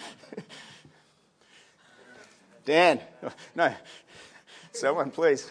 Dan. 2.64 3.00
No. 3.54 3.72
Someone, 4.72 5.10
please. 5.10 5.50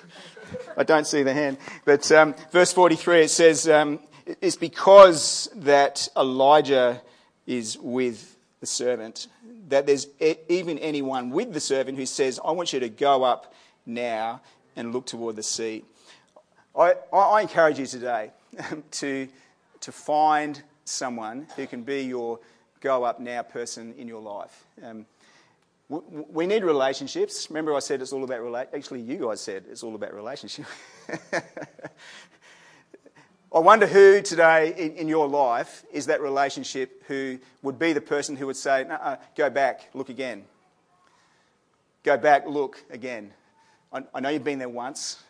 I 0.78 0.84
don't 0.84 1.06
see 1.06 1.24
the 1.24 1.34
hand. 1.34 1.58
But 1.86 2.12
um, 2.12 2.36
verse 2.52 2.74
43, 2.74 3.24
it 3.24 3.30
says, 3.30 3.68
um, 3.68 4.00
it's 4.42 4.56
because 4.56 5.50
that 5.56 6.08
Elijah 6.18 7.02
is 7.46 7.78
with 7.78 8.36
the 8.60 8.66
servant 8.66 9.28
that 9.70 9.86
there's 9.86 10.08
even 10.50 10.78
anyone 10.80 11.30
with 11.30 11.54
the 11.54 11.60
servant 11.60 11.98
who 11.98 12.06
says, 12.06 12.40
I 12.44 12.52
want 12.52 12.74
you 12.74 12.80
to 12.82 12.90
go 12.90 13.24
up 13.24 13.54
now 13.86 14.42
and 14.76 14.92
look 14.94 15.06
toward 15.06 15.36
the 15.36 15.44
sea. 15.44 15.84
I, 16.76 16.94
I 17.14 17.42
encourage 17.42 17.80
you 17.80 17.86
today 17.86 18.32
to, 18.92 19.28
to 19.82 19.92
find 19.92 20.62
someone 20.86 21.48
who 21.56 21.68
can 21.68 21.84
be 21.84 22.02
your 22.02 22.40
go 22.82 23.04
up 23.04 23.20
now 23.20 23.44
person 23.44 23.94
in 23.98 24.08
your 24.08 24.22
life. 24.22 24.64
Um, 24.84 25.06
we 25.90 26.46
need 26.46 26.64
relationships. 26.64 27.48
Remember, 27.50 27.76
I 27.76 27.80
said 27.80 28.02
it's 28.02 28.14
all 28.14 28.24
about 28.24 28.42
rela- 28.42 28.68
Actually, 28.74 29.02
you 29.02 29.18
guys 29.18 29.42
said 29.42 29.66
it's 29.70 29.82
all 29.82 29.96
about 29.96 30.14
relationship. 30.14 30.66
I 33.52 33.58
wonder 33.58 33.88
who 33.88 34.22
today 34.22 34.76
in, 34.78 34.96
in, 34.98 35.08
your 35.08 35.28
life 35.28 35.84
is 35.92 36.06
that 36.06 36.22
relationship 36.22 37.04
who 37.08 37.40
would 37.64 37.80
be 37.80 37.94
the 37.94 38.02
person 38.02 38.36
who 38.36 38.46
would 38.46 38.56
say, 38.56 38.86
go 39.36 39.50
back, 39.50 39.90
look 39.96 40.10
again. 40.10 40.44
Go 42.04 42.16
back, 42.18 42.46
look 42.48 42.84
again. 42.92 43.34
I, 43.92 44.04
I 44.14 44.20
know 44.20 44.30
you've 44.30 44.44
been 44.44 44.60
there 44.60 44.70
once. 44.70 45.24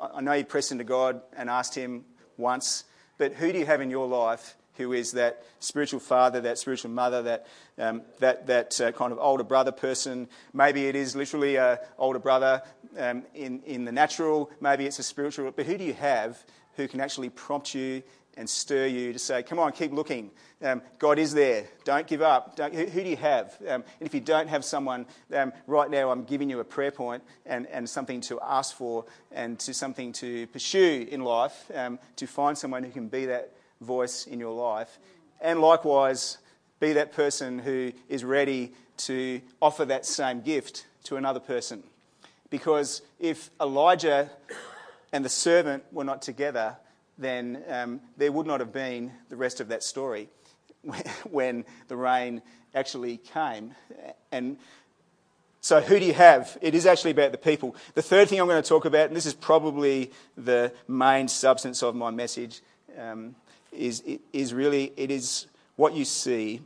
I, 0.00 0.18
I 0.18 0.20
know 0.20 0.32
you 0.34 0.44
pressed 0.44 0.70
into 0.70 0.84
God 0.84 1.20
and 1.36 1.50
asked 1.50 1.74
Him 1.74 2.04
once. 2.36 2.84
But 3.18 3.32
who 3.34 3.52
do 3.52 3.58
you 3.58 3.66
have 3.66 3.80
in 3.80 3.90
your 3.90 4.06
life 4.06 4.56
who 4.78 4.94
is 4.94 5.12
that 5.12 5.44
spiritual 5.60 6.00
father, 6.00 6.40
that 6.40 6.56
spiritual 6.56 6.90
mother, 6.90 7.22
that, 7.22 7.46
um, 7.78 8.02
that, 8.20 8.46
that 8.46 8.80
uh, 8.80 8.92
kind 8.92 9.12
of 9.12 9.18
older 9.18 9.44
brother 9.44 9.72
person. 9.72 10.28
Maybe 10.54 10.86
it 10.86 10.96
is 10.96 11.14
literally 11.14 11.56
an 11.56 11.78
older 11.98 12.18
brother 12.18 12.62
um, 12.96 13.24
in, 13.34 13.62
in 13.66 13.84
the 13.84 13.92
natural, 13.92 14.50
maybe 14.60 14.86
it's 14.86 14.98
a 14.98 15.02
spiritual. 15.02 15.50
But 15.50 15.66
who 15.66 15.76
do 15.76 15.84
you 15.84 15.94
have 15.94 16.42
who 16.76 16.88
can 16.88 17.00
actually 17.00 17.28
prompt 17.28 17.74
you 17.74 18.02
and 18.38 18.48
stir 18.48 18.86
you 18.86 19.12
to 19.12 19.18
say, 19.18 19.42
come 19.42 19.58
on, 19.58 19.72
keep 19.72 19.92
looking. 19.92 20.30
Um, 20.62 20.80
God 21.00 21.18
is 21.18 21.34
there. 21.34 21.66
Don't 21.84 22.06
give 22.06 22.22
up. 22.22 22.54
Don't, 22.54 22.72
who, 22.72 22.86
who, 22.86 23.02
do 23.02 23.10
you 23.10 23.16
have? 23.16 23.56
Um, 23.62 23.82
and 23.98 24.06
if 24.06 24.14
you 24.14 24.20
don't 24.20 24.48
have 24.48 24.64
someone, 24.64 25.06
um, 25.34 25.52
right 25.66 25.90
now 25.90 26.10
I'm 26.10 26.22
giving 26.22 26.48
you 26.48 26.60
a 26.60 26.64
prayer 26.64 26.92
point 26.92 27.24
and, 27.44 27.66
and 27.66 27.90
something 27.90 28.20
to 28.22 28.40
ask 28.40 28.76
for 28.76 29.04
and 29.32 29.58
to 29.60 29.74
something 29.74 30.12
to 30.14 30.46
pursue 30.48 31.08
in 31.10 31.22
life, 31.24 31.68
um, 31.74 31.98
to 32.16 32.28
find 32.28 32.56
someone 32.56 32.84
who 32.84 32.92
can 32.92 33.08
be 33.08 33.26
that 33.26 33.52
voice 33.80 34.26
in 34.26 34.40
your 34.40 34.54
life. 34.54 34.98
And 35.40 35.60
likewise, 35.60 36.38
be 36.80 36.92
that 36.94 37.12
person 37.12 37.58
who 37.58 37.92
is 38.08 38.24
ready 38.24 38.72
to 38.98 39.40
offer 39.60 39.84
that 39.84 40.06
same 40.06 40.40
gift 40.40 40.86
to 41.04 41.16
another 41.16 41.40
person. 41.40 41.82
Because 42.50 43.02
if 43.18 43.50
Elijah 43.60 44.30
and 45.12 45.24
the 45.24 45.28
servant 45.28 45.84
were 45.92 46.04
not 46.04 46.22
together, 46.22 46.76
then 47.16 47.62
um, 47.68 48.00
there 48.16 48.32
would 48.32 48.46
not 48.46 48.60
have 48.60 48.72
been 48.72 49.12
the 49.28 49.36
rest 49.36 49.60
of 49.60 49.68
that 49.68 49.82
story 49.82 50.28
when 51.30 51.64
the 51.88 51.96
rain 51.96 52.42
actually 52.74 53.18
came. 53.18 53.74
And 54.30 54.56
so, 55.60 55.80
who 55.80 55.98
do 55.98 56.04
you 56.06 56.14
have? 56.14 56.56
It 56.62 56.74
is 56.74 56.86
actually 56.86 57.10
about 57.10 57.32
the 57.32 57.38
people. 57.38 57.74
The 57.94 58.02
third 58.02 58.28
thing 58.28 58.40
I'm 58.40 58.46
going 58.46 58.62
to 58.62 58.68
talk 58.68 58.84
about, 58.84 59.08
and 59.08 59.16
this 59.16 59.26
is 59.26 59.34
probably 59.34 60.12
the 60.36 60.72
main 60.86 61.26
substance 61.26 61.82
of 61.82 61.96
my 61.96 62.10
message, 62.10 62.60
um, 62.96 63.34
is, 63.72 64.02
is 64.32 64.54
really, 64.54 64.92
it 64.96 65.10
is 65.10 65.46
what 65.76 65.94
you 65.94 66.04
see 66.04 66.60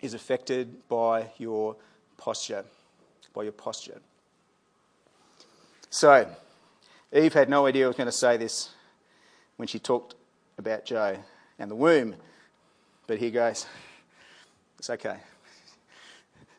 is 0.00 0.14
affected 0.14 0.88
by 0.88 1.26
your 1.38 1.76
posture, 2.16 2.64
by 3.34 3.42
your 3.42 3.52
posture. 3.52 4.00
So, 5.90 6.28
Eve 7.12 7.32
had 7.32 7.48
no 7.48 7.66
idea 7.66 7.84
I 7.84 7.88
was 7.88 7.96
going 7.96 8.06
to 8.06 8.12
say 8.12 8.36
this 8.36 8.70
when 9.56 9.66
she 9.66 9.78
talked 9.78 10.14
about 10.56 10.84
Joe 10.84 11.18
and 11.58 11.70
the 11.70 11.74
womb. 11.74 12.14
But 13.06 13.18
here 13.18 13.30
goes. 13.30 13.66
It's 14.78 14.88
okay. 14.88 15.16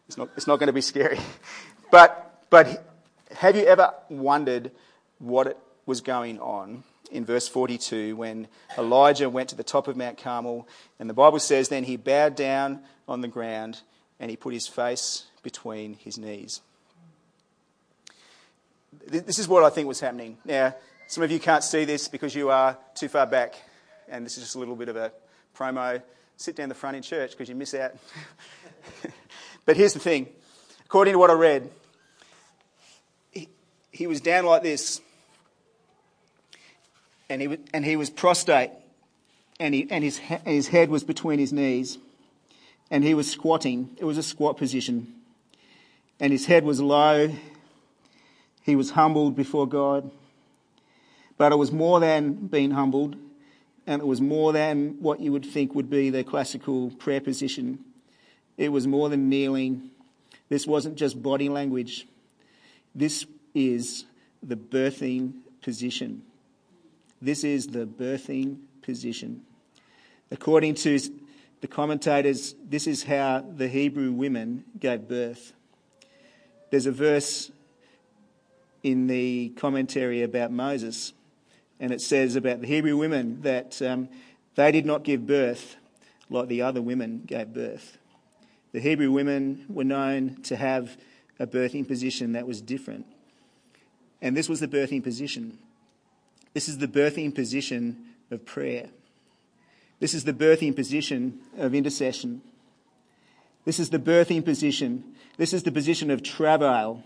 It's 0.07 0.17
not, 0.17 0.29
it's 0.35 0.47
not 0.47 0.59
going 0.59 0.67
to 0.67 0.73
be 0.73 0.81
scary. 0.81 1.19
But, 1.89 2.43
but 2.49 2.85
have 3.35 3.55
you 3.55 3.63
ever 3.63 3.93
wondered 4.09 4.71
what 5.19 5.47
it 5.47 5.57
was 5.85 6.01
going 6.01 6.39
on 6.39 6.83
in 7.12 7.26
verse 7.26 7.47
42 7.47 8.15
when 8.15 8.47
Elijah 8.78 9.30
went 9.30 9.50
to 9.50 9.56
the 9.56 9.63
top 9.63 9.88
of 9.88 9.95
Mount 9.95 10.17
Carmel? 10.17 10.67
And 11.00 11.10
the 11.10 11.13
Bible 11.13 11.39
says, 11.39 11.69
Then 11.69 11.84
he 11.84 11.97
bowed 11.97 12.36
down 12.36 12.82
on 13.08 13.21
the 13.21 13.28
ground 13.28 13.82
and 14.19 14.30
he 14.30 14.38
put 14.38 14.54
his 14.54 14.67
face 14.67 15.26
between 15.43 15.95
his 15.95 16.17
knees. 16.17 16.62
This 19.08 19.39
is 19.39 19.47
what 19.47 19.63
I 19.63 19.69
think 19.69 19.88
was 19.88 20.00
happening. 20.00 20.38
Now, 20.45 20.76
some 21.08 21.24
of 21.24 21.32
you 21.32 21.39
can't 21.39 21.63
see 21.63 21.86
this 21.86 22.08
because 22.08 22.36
you 22.36 22.50
are 22.50 22.78
too 22.95 23.10
far 23.10 23.26
back, 23.26 23.56
and 24.08 24.26
this 24.26 24.38
is 24.38 24.43
just 24.43 24.56
a 24.56 24.60
little 24.60 24.76
bit 24.76 24.89
of 24.89 24.95
a 24.95 25.12
promo. 25.58 26.02
Sit 26.38 26.56
down 26.56 26.69
the 26.69 26.76
front 26.76 26.97
in 26.97 27.04
church 27.04 27.32
because 27.32 27.50
you 27.50 27.56
miss 27.56 27.74
out. 27.74 27.91
but 29.65 29.76
here's 29.76 29.93
the 29.93 30.00
thing 30.00 30.28
according 30.86 31.13
to 31.13 31.19
what 31.19 31.30
I 31.30 31.34
read, 31.34 31.69
he, 33.32 33.47
he 33.91 34.08
was 34.08 34.21
down 34.21 34.45
like 34.45 34.62
this, 34.62 35.02
and 37.31 37.41
he, 37.41 37.57
and 37.73 37.85
he 37.85 37.95
was 37.95 38.09
prostrate, 38.09 38.71
and, 39.59 39.73
he, 39.73 39.87
and 39.89 40.03
his, 40.03 40.17
his 40.17 40.67
head 40.67 40.89
was 40.89 41.03
between 41.03 41.39
his 41.39 41.53
knees, 41.53 41.97
and 42.89 43.03
he 43.03 43.13
was 43.13 43.31
squatting. 43.31 43.89
It 43.97 44.03
was 44.03 44.17
a 44.17 44.23
squat 44.23 44.57
position, 44.57 45.13
and 46.19 46.33
his 46.33 46.45
head 46.45 46.65
was 46.65 46.81
low. 46.81 47.33
He 48.63 48.75
was 48.75 48.91
humbled 48.91 49.35
before 49.35 49.65
God. 49.65 50.11
But 51.37 51.53
it 51.53 51.55
was 51.55 51.71
more 51.71 51.99
than 51.99 52.47
being 52.47 52.71
humbled, 52.71 53.15
and 53.87 54.01
it 54.01 54.05
was 54.05 54.19
more 54.19 54.51
than 54.51 54.97
what 54.99 55.21
you 55.21 55.31
would 55.31 55.45
think 55.45 55.73
would 55.73 55.89
be 55.89 56.09
the 56.09 56.23
classical 56.23 56.91
prayer 56.91 57.21
position. 57.21 57.79
It 58.57 58.69
was 58.69 58.85
more 58.85 59.09
than 59.09 59.29
kneeling. 59.29 59.89
This 60.49 60.67
wasn't 60.67 60.97
just 60.97 61.23
body 61.23 61.47
language. 61.47 62.07
This 62.93 63.25
is 63.55 64.05
the 64.43 64.57
birthing 64.57 65.33
position. 65.61 66.23
This 67.21 67.43
is 67.43 67.67
the 67.67 67.86
birthing 67.86 68.57
position. 68.81 69.43
According 70.31 70.75
to 70.75 70.99
the 71.62 71.67
commentators, 71.67 72.55
this 72.67 72.88
is 72.88 73.03
how 73.03 73.45
the 73.55 73.67
Hebrew 73.67 74.12
women 74.12 74.63
gave 74.79 75.07
birth. 75.07 75.53
There's 76.71 76.86
a 76.86 76.91
verse 76.91 77.51
in 78.81 79.07
the 79.07 79.49
commentary 79.49 80.23
about 80.23 80.51
Moses 80.51 81.13
and 81.81 81.91
it 81.91 81.99
says 81.99 82.36
about 82.36 82.62
the 82.62 82.67
Hebrew 82.67 82.95
women 82.95 83.41
that 83.41 83.81
um, 83.81 84.07
they 84.55 84.71
did 84.71 84.86
not 84.86 85.03
give 85.03 85.25
birth 85.25 85.75
like 86.29 86.47
the 86.47 86.62
other 86.62 86.81
women 86.81 87.23
gave 87.25 87.53
birth. 87.53 87.97
The 88.71 88.79
Hebrew 88.79 89.12
women 89.12 89.65
were 89.67 89.84
known 89.84 90.38
to 90.43 90.55
have 90.55 90.95
a 91.39 91.47
birthing 91.47 91.88
position 91.88 92.34
that 92.34 92.47
was 92.47 92.62
different. 92.62 93.05
And 94.21 94.38
this 94.38 94.47
was 94.47 94.60
the 94.60 94.67
birthing 94.67 95.03
position. 95.03 95.57
This 96.53 96.67
is 96.67 96.77
the 96.77 96.87
birthing 96.87 97.33
position 97.33 98.05
of 98.29 98.45
prayer. 98.45 98.89
This 99.99 100.13
is 100.13 100.23
the 100.23 100.33
birthing 100.33 100.75
position 100.75 101.39
of 101.57 101.75
intercession. 101.75 102.41
This 103.65 103.79
is 103.79 103.89
the 103.89 103.99
birthing 103.99 104.43
position. 104.43 105.03
This 105.37 105.53
is 105.53 105.63
the 105.63 105.71
position 105.71 106.09
of 106.09 106.23
travail. 106.23 107.03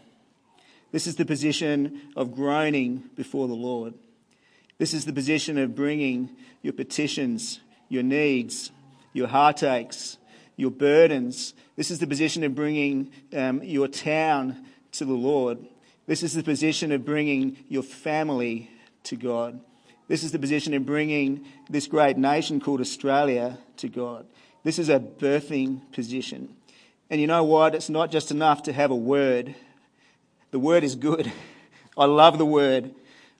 This 0.92 1.08
is 1.08 1.18
the 1.18 1.26
position 1.26 2.02
of 2.16 2.34
groaning 2.34 3.10
before 3.16 3.48
the 3.48 3.54
Lord. 3.54 3.94
This 4.78 4.94
is 4.94 5.06
the 5.06 5.14
position 5.14 5.58
of 5.58 5.76
bringing 5.76 6.30
your 6.62 6.74
petitions, 6.74 7.60
your 7.90 8.04
needs, 8.04 8.72
your 9.14 9.28
heartaches, 9.28 10.18
your 10.56 10.72
burdens. 10.72 11.54
This 11.76 11.92
is 11.92 12.00
the 12.00 12.08
position 12.08 12.44
of 12.44 12.56
bringing 12.56 13.12
um, 13.34 13.62
your 13.62 13.88
town 13.88 14.66
to 14.94 15.06
the 15.06 15.14
Lord. 15.14 15.60
This 16.08 16.24
is 16.24 16.34
the 16.34 16.44
position 16.44 16.92
of 16.92 17.04
bringing 17.04 17.58
your 17.68 17.84
family 17.84 18.70
to 19.06 19.16
God. 19.16 19.60
This 20.08 20.24
is 20.24 20.32
the 20.32 20.40
position 20.40 20.74
of 20.74 20.86
bringing 20.86 21.46
this 21.70 21.88
great 21.88 22.18
nation 22.18 22.60
called 22.60 22.82
Australia 22.82 23.58
to 23.78 23.88
God. 23.88 24.26
This 24.64 24.78
is 24.78 24.90
a 24.90 25.00
birthing 25.00 25.92
position. 25.92 26.56
And 27.10 27.22
you 27.22 27.28
know 27.28 27.44
what? 27.44 27.76
It's 27.76 27.90
not 27.90 28.12
just 28.12 28.32
enough 28.32 28.64
to 28.64 28.74
have 28.74 28.92
a 28.92 28.96
word. 28.96 29.56
The 30.52 30.60
word 30.60 30.84
is 30.84 30.96
good. 30.96 31.32
I 31.98 32.06
love 32.06 32.38
the 32.38 32.46
word. 32.46 32.94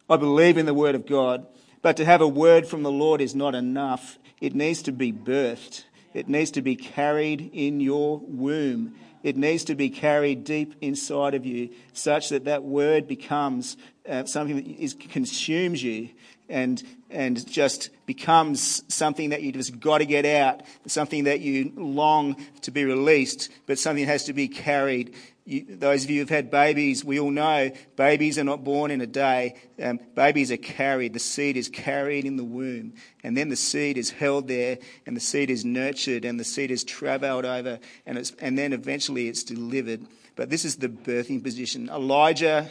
I 0.10 0.18
believe 0.18 0.58
in 0.58 0.68
the 0.68 0.74
Word 0.74 0.94
of 0.94 1.08
God, 1.08 1.48
but 1.82 1.98
to 1.98 2.06
have 2.06 2.22
a 2.22 2.28
word 2.28 2.68
from 2.68 2.84
the 2.84 2.92
Lord 2.92 3.22
is 3.22 3.34
not 3.34 3.56
enough. 3.56 4.20
It 4.40 4.54
needs 4.54 4.84
to 4.84 4.92
be 4.92 5.12
birthed, 5.12 5.84
it 6.16 6.30
needs 6.30 6.52
to 6.52 6.62
be 6.62 6.78
carried 6.78 7.52
in 7.54 7.82
your 7.82 8.20
womb. 8.20 8.96
It 9.22 9.36
needs 9.36 9.66
to 9.66 9.76
be 9.76 9.90
carried 9.90 10.46
deep 10.46 10.74
inside 10.80 11.34
of 11.34 11.46
you, 11.46 11.72
such 11.92 12.30
that 12.30 12.46
that 12.46 12.64
word 12.64 13.06
becomes 13.06 13.76
uh, 14.08 14.24
something 14.24 14.56
that 14.56 14.66
is, 14.66 14.94
consumes 14.94 15.84
you 15.84 16.10
and 16.48 16.82
and 17.10 17.46
just 17.46 17.90
becomes 18.06 18.84
something 18.88 19.32
that 19.32 19.42
you 19.42 19.52
just 19.52 19.78
got 19.80 19.98
to 19.98 20.06
get 20.06 20.26
out, 20.26 20.62
something 20.88 21.26
that 21.26 21.42
you 21.42 21.74
long 21.76 22.38
to 22.62 22.72
be 22.72 22.86
released, 22.86 23.50
but 23.66 23.78
something 23.78 24.06
that 24.06 24.12
has 24.12 24.24
to 24.26 24.34
be 24.34 24.48
carried 24.48 25.14
you, 25.46 25.78
those 25.78 26.04
of 26.04 26.10
you 26.10 26.22
who've 26.22 26.30
had 26.30 26.50
babies, 26.50 27.06
we 27.06 27.20
all 27.20 27.30
know 27.30 27.72
babies 27.96 28.40
are 28.40 28.44
not 28.44 28.64
born 28.64 28.90
in 28.90 29.00
a 29.00 29.08
day. 29.08 29.56
Um, 29.82 30.00
babies 30.16 30.52
are 30.52 30.58
carried. 30.58 31.14
The 31.14 31.20
seed 31.20 31.56
is 31.56 31.70
carried 31.70 32.26
in 32.26 32.36
the 32.36 32.44
womb. 32.44 32.94
And 33.24 33.38
then 33.38 33.50
the 33.50 33.56
seed 33.56 33.98
is 33.98 34.10
held 34.10 34.48
there, 34.48 34.80
and 35.06 35.16
the 35.16 35.22
seed 35.22 35.52
is 35.52 35.64
nurtured, 35.64 36.26
and 36.26 36.40
the 36.40 36.44
seed 36.44 36.72
is 36.72 36.84
travailed 36.84 37.46
over, 37.46 37.80
and, 38.08 38.32
and 38.40 38.58
then 38.58 38.74
eventually 38.74 39.28
it's 39.28 39.44
delivered. 39.44 40.02
But 40.36 40.50
this 40.50 40.66
is 40.66 40.78
the 40.78 40.90
birthing 40.90 41.44
position. 41.44 41.90
Elijah, 41.90 42.68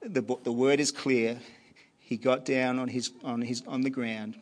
the, 0.00 0.22
the 0.42 0.52
word 0.52 0.80
is 0.80 0.90
clear. 0.90 1.38
He 2.00 2.16
got 2.16 2.46
down 2.46 2.78
on, 2.78 2.88
his, 2.88 3.12
on, 3.22 3.42
his, 3.42 3.62
on 3.66 3.82
the 3.82 3.90
ground. 3.90 4.36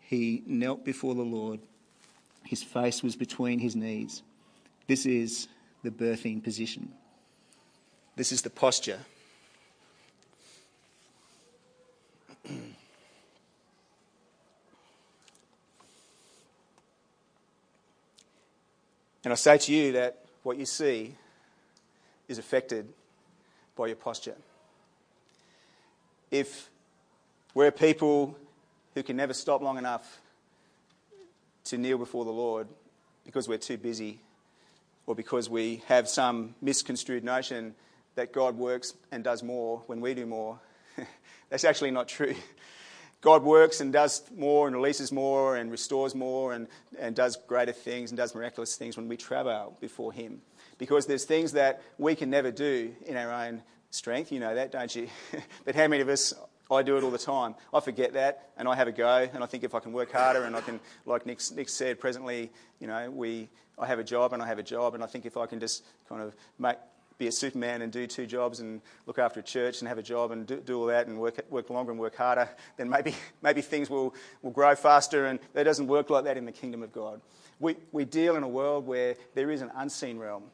He 0.00 0.42
knelt 0.46 0.86
before 0.86 1.14
the 1.14 1.22
Lord. 1.22 1.60
His 2.44 2.62
face 2.62 3.02
was 3.02 3.14
between 3.14 3.58
his 3.58 3.76
knees. 3.76 4.22
This 4.86 5.04
is 5.04 5.48
the 5.82 5.90
birthing 5.90 6.42
position. 6.42 6.92
This 8.16 8.32
is 8.32 8.42
the 8.42 8.50
posture. 8.50 8.98
And 19.24 19.32
I 19.34 19.36
say 19.36 19.58
to 19.58 19.72
you 19.74 19.92
that 19.92 20.24
what 20.42 20.56
you 20.56 20.64
see 20.64 21.14
is 22.28 22.38
affected 22.38 22.88
by 23.76 23.88
your 23.88 23.96
posture. 23.96 24.36
If 26.30 26.70
we're 27.52 27.70
people 27.70 28.38
who 28.94 29.02
can 29.02 29.16
never 29.16 29.34
stop 29.34 29.60
long 29.60 29.76
enough 29.76 30.20
to 31.64 31.76
kneel 31.76 31.98
before 31.98 32.24
the 32.24 32.30
Lord 32.30 32.68
because 33.26 33.48
we're 33.48 33.58
too 33.58 33.76
busy 33.76 34.18
or 35.08 35.14
because 35.14 35.48
we 35.48 35.82
have 35.86 36.06
some 36.06 36.54
misconstrued 36.60 37.24
notion 37.24 37.74
that 38.14 38.30
God 38.30 38.58
works 38.58 38.92
and 39.10 39.24
does 39.24 39.42
more 39.42 39.82
when 39.86 40.02
we 40.02 40.12
do 40.12 40.26
more. 40.26 40.60
That's 41.48 41.64
actually 41.64 41.92
not 41.92 42.08
true. 42.08 42.34
God 43.22 43.42
works 43.42 43.80
and 43.80 43.90
does 43.90 44.22
more 44.36 44.66
and 44.66 44.76
releases 44.76 45.10
more 45.10 45.56
and 45.56 45.70
restores 45.70 46.14
more 46.14 46.52
and, 46.52 46.68
and 46.98 47.16
does 47.16 47.38
greater 47.48 47.72
things 47.72 48.10
and 48.10 48.18
does 48.18 48.34
miraculous 48.34 48.76
things 48.76 48.98
when 48.98 49.08
we 49.08 49.16
travail 49.16 49.78
before 49.80 50.12
Him. 50.12 50.42
Because 50.76 51.06
there's 51.06 51.24
things 51.24 51.52
that 51.52 51.80
we 51.96 52.14
can 52.14 52.28
never 52.28 52.50
do 52.50 52.94
in 53.06 53.16
our 53.16 53.32
own 53.32 53.62
strength. 53.88 54.30
You 54.30 54.40
know 54.40 54.56
that, 54.56 54.72
don't 54.72 54.94
you? 54.94 55.08
but 55.64 55.74
how 55.74 55.88
many 55.88 56.02
of 56.02 56.10
us, 56.10 56.34
I 56.70 56.82
do 56.82 56.98
it 56.98 57.02
all 57.02 57.10
the 57.10 57.16
time. 57.16 57.54
I 57.72 57.80
forget 57.80 58.12
that 58.12 58.50
and 58.58 58.68
I 58.68 58.74
have 58.74 58.88
a 58.88 58.92
go 58.92 59.26
and 59.32 59.42
I 59.42 59.46
think 59.46 59.64
if 59.64 59.74
I 59.74 59.80
can 59.80 59.94
work 59.94 60.12
harder 60.12 60.44
and 60.44 60.54
I 60.54 60.60
can, 60.60 60.78
like 61.06 61.24
Nick, 61.24 61.40
Nick 61.56 61.70
said, 61.70 61.98
presently, 61.98 62.50
you 62.78 62.86
know, 62.86 63.10
we, 63.10 63.48
I 63.80 63.86
have 63.86 63.98
a 63.98 64.04
job 64.04 64.32
and 64.32 64.42
I 64.42 64.46
have 64.46 64.58
a 64.58 64.62
job, 64.62 64.94
and 64.94 65.02
I 65.02 65.06
think 65.06 65.26
if 65.26 65.36
I 65.36 65.46
can 65.46 65.60
just 65.60 65.84
kind 66.08 66.22
of 66.22 66.34
make, 66.58 66.76
be 67.18 67.26
a 67.26 67.32
superman 67.32 67.82
and 67.82 67.92
do 67.92 68.06
two 68.06 68.26
jobs 68.26 68.60
and 68.60 68.80
look 69.06 69.18
after 69.18 69.40
a 69.40 69.42
church 69.42 69.80
and 69.80 69.88
have 69.88 69.98
a 69.98 70.02
job 70.02 70.30
and 70.30 70.46
do, 70.46 70.56
do 70.60 70.80
all 70.80 70.86
that 70.86 71.08
and 71.08 71.18
work, 71.18 71.44
work 71.50 71.68
longer 71.68 71.90
and 71.90 72.00
work 72.00 72.16
harder, 72.16 72.48
then 72.76 72.88
maybe, 72.88 73.14
maybe 73.42 73.60
things 73.60 73.90
will, 73.90 74.14
will 74.42 74.52
grow 74.52 74.74
faster. 74.74 75.26
And 75.26 75.40
that 75.54 75.64
doesn't 75.64 75.88
work 75.88 76.10
like 76.10 76.24
that 76.24 76.36
in 76.36 76.44
the 76.44 76.52
kingdom 76.52 76.82
of 76.82 76.92
God. 76.92 77.20
We, 77.58 77.76
we 77.90 78.04
deal 78.04 78.36
in 78.36 78.44
a 78.44 78.48
world 78.48 78.86
where 78.86 79.16
there 79.34 79.50
is 79.50 79.62
an 79.62 79.72
unseen 79.76 80.18
realm. 80.18 80.44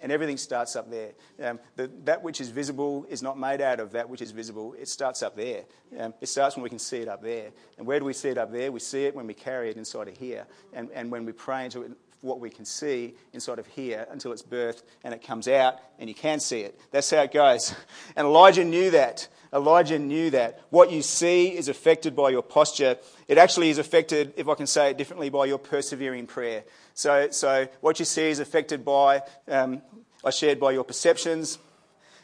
and 0.00 0.10
everything 0.10 0.38
starts 0.38 0.76
up 0.76 0.90
there. 0.90 1.10
Um, 1.42 1.60
the, 1.76 1.90
that 2.04 2.22
which 2.22 2.40
is 2.40 2.48
visible 2.48 3.04
is 3.10 3.22
not 3.22 3.38
made 3.38 3.60
out 3.60 3.78
of 3.78 3.92
that 3.92 4.08
which 4.08 4.22
is 4.22 4.30
visible. 4.30 4.74
It 4.80 4.88
starts 4.88 5.22
up 5.22 5.36
there. 5.36 5.64
Um, 5.98 6.14
it 6.22 6.28
starts 6.28 6.56
when 6.56 6.62
we 6.62 6.70
can 6.70 6.78
see 6.78 6.98
it 6.98 7.08
up 7.08 7.22
there. 7.22 7.50
And 7.76 7.86
where 7.86 7.98
do 7.98 8.06
we 8.06 8.14
see 8.14 8.30
it 8.30 8.38
up 8.38 8.50
there? 8.50 8.72
We 8.72 8.80
see 8.80 9.04
it 9.04 9.14
when 9.14 9.26
we 9.26 9.34
carry 9.34 9.68
it 9.68 9.76
inside 9.76 10.08
of 10.08 10.16
here. 10.16 10.46
And, 10.72 10.88
and 10.94 11.10
when 11.10 11.26
we 11.26 11.32
pray 11.32 11.66
into 11.66 11.82
it, 11.82 11.92
what 12.20 12.40
we 12.40 12.50
can 12.50 12.64
see 12.64 13.14
inside 13.32 13.58
of 13.58 13.66
here 13.66 14.06
until 14.10 14.32
it's 14.32 14.42
birthed 14.42 14.82
and 15.04 15.14
it 15.14 15.22
comes 15.22 15.48
out 15.48 15.76
and 15.98 16.08
you 16.08 16.14
can 16.14 16.40
see 16.40 16.60
it. 16.60 16.78
That's 16.90 17.10
how 17.10 17.22
it 17.22 17.32
goes. 17.32 17.74
And 18.16 18.26
Elijah 18.26 18.64
knew 18.64 18.90
that. 18.90 19.28
Elijah 19.52 19.98
knew 19.98 20.30
that. 20.30 20.60
What 20.70 20.90
you 20.90 21.02
see 21.02 21.56
is 21.56 21.68
affected 21.68 22.14
by 22.14 22.30
your 22.30 22.42
posture. 22.42 22.96
It 23.28 23.38
actually 23.38 23.70
is 23.70 23.78
affected, 23.78 24.34
if 24.36 24.48
I 24.48 24.54
can 24.54 24.66
say 24.66 24.90
it 24.90 24.98
differently, 24.98 25.30
by 25.30 25.46
your 25.46 25.58
persevering 25.58 26.26
prayer. 26.26 26.64
So, 26.94 27.30
so 27.30 27.68
what 27.80 27.98
you 27.98 28.04
see 28.04 28.28
is 28.28 28.40
affected 28.40 28.84
by, 28.84 29.22
um, 29.46 29.82
I 30.24 30.30
shared 30.30 30.60
by 30.60 30.72
your 30.72 30.84
perceptions, 30.84 31.58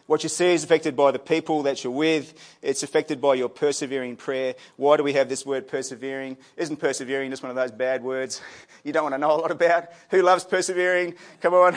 what 0.07 0.23
you 0.23 0.29
see 0.29 0.53
is 0.53 0.65
affected 0.65 0.97
by 0.97 1.11
the 1.13 1.19
people 1.19 1.63
that 1.63 1.83
you're 1.83 1.93
with. 1.93 2.35
It's 2.61 2.83
affected 2.83 3.21
by 3.21 3.35
your 3.35 3.49
persevering 3.49 4.17
prayer. 4.17 4.55
Why 4.77 4.99
do 4.99 5.03
we 5.03 5.15
have 5.15 5.31
this 5.31 5.47
word 5.47 5.67
persevering? 5.67 6.37
Isn't 6.57 6.77
persevering 6.77 7.31
just 7.31 7.43
one 7.43 7.51
of 7.51 7.57
those 7.57 7.73
bad 7.73 8.03
words 8.03 8.43
you 8.85 8.93
don't 8.93 9.03
want 9.03 9.15
to 9.15 9.19
know 9.19 9.33
a 9.33 9.41
lot 9.41 9.51
about? 9.51 9.89
Who 10.11 10.21
loves 10.21 10.45
persevering? 10.45 11.15
Come 11.41 11.55
on. 11.55 11.77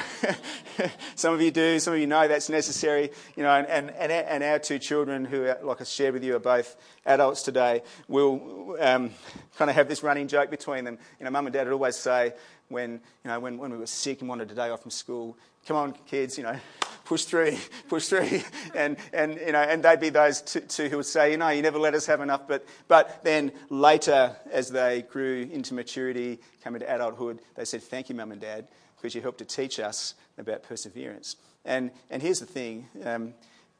some 1.16 1.34
of 1.34 1.42
you 1.42 1.52
do. 1.52 1.80
Some 1.80 1.94
of 1.94 2.00
you 2.00 2.08
know 2.08 2.28
that's 2.28 2.50
necessary. 2.50 3.12
You 3.38 3.44
know, 3.44 3.52
and, 3.52 3.90
and, 3.92 4.12
and 4.12 4.44
our 4.44 4.60
two 4.60 4.78
children, 4.78 5.24
who, 5.24 5.54
like 5.63 5.80
I 5.80 5.86
shared 5.86 6.13
with 6.13 6.24
you, 6.24 6.36
are 6.36 6.40
both 6.40 6.76
adults 7.06 7.44
today, 7.44 7.82
will 8.10 8.76
um, 8.80 9.12
kind 9.58 9.70
of 9.70 9.76
have 9.76 9.88
this 9.88 10.04
running 10.04 10.28
joke 10.28 10.50
between 10.50 10.84
them. 10.84 10.98
You 11.20 11.24
know, 11.24 11.32
mum 11.32 11.48
and 11.48 11.54
dad 11.54 11.66
would 11.68 11.74
always 11.74 11.96
say, 11.96 12.34
when, 12.69 12.93
you 13.23 13.32
know, 13.32 13.39
when, 13.39 13.58
when 13.58 13.71
we 13.71 13.77
were 13.77 13.86
sick 13.86 14.21
and 14.21 14.30
wanted 14.30 14.51
a 14.51 14.56
day 14.56 14.69
off 14.69 14.82
from 14.82 14.91
school, 14.91 15.38
come 15.65 15.77
on, 15.77 15.93
kids, 16.08 16.38
you 16.38 16.43
know, 16.43 16.58
push 17.06 17.23
through, 17.23 17.56
push 17.89 18.08
through. 18.08 18.41
And, 18.75 18.97
and, 19.13 19.36
you 19.36 19.51
know, 19.51 19.62
and 19.62 19.84
they'd 19.84 19.99
be 19.99 20.10
those 20.10 20.41
two, 20.41 20.62
two 20.62 20.89
who 20.89 20.97
would 20.97 21.06
say, 21.06 21.32
you 21.32 21.38
know, 21.38 21.49
you 21.49 21.62
never 21.62 21.80
let 21.80 21.93
us 21.93 22.06
have 22.06 22.21
enough. 22.21 22.47
But, 22.47 22.65
but 22.88 23.23
then 23.23 23.51
later, 23.69 24.36
as 24.51 24.69
they 24.69 25.03
grew 25.03 25.49
into 25.51 25.73
maturity, 25.73 26.39
came 26.63 26.75
into 26.75 26.93
adulthood, 26.93 27.39
they 27.56 27.65
said, 27.65 27.82
thank 27.84 28.10
you, 28.10 28.15
mum 28.15 28.32
and 28.32 28.41
dad, 28.41 28.67
because 28.95 29.15
you 29.15 29.21
helped 29.21 29.39
to 29.39 29.45
teach 29.45 29.80
us 29.80 30.15
about 30.38 30.63
perseverance. 30.63 31.38
And, 31.65 31.91
and 32.10 32.21
here's 32.21 32.39
the 32.39 32.45
thing 32.45 32.88
um, 33.03 33.34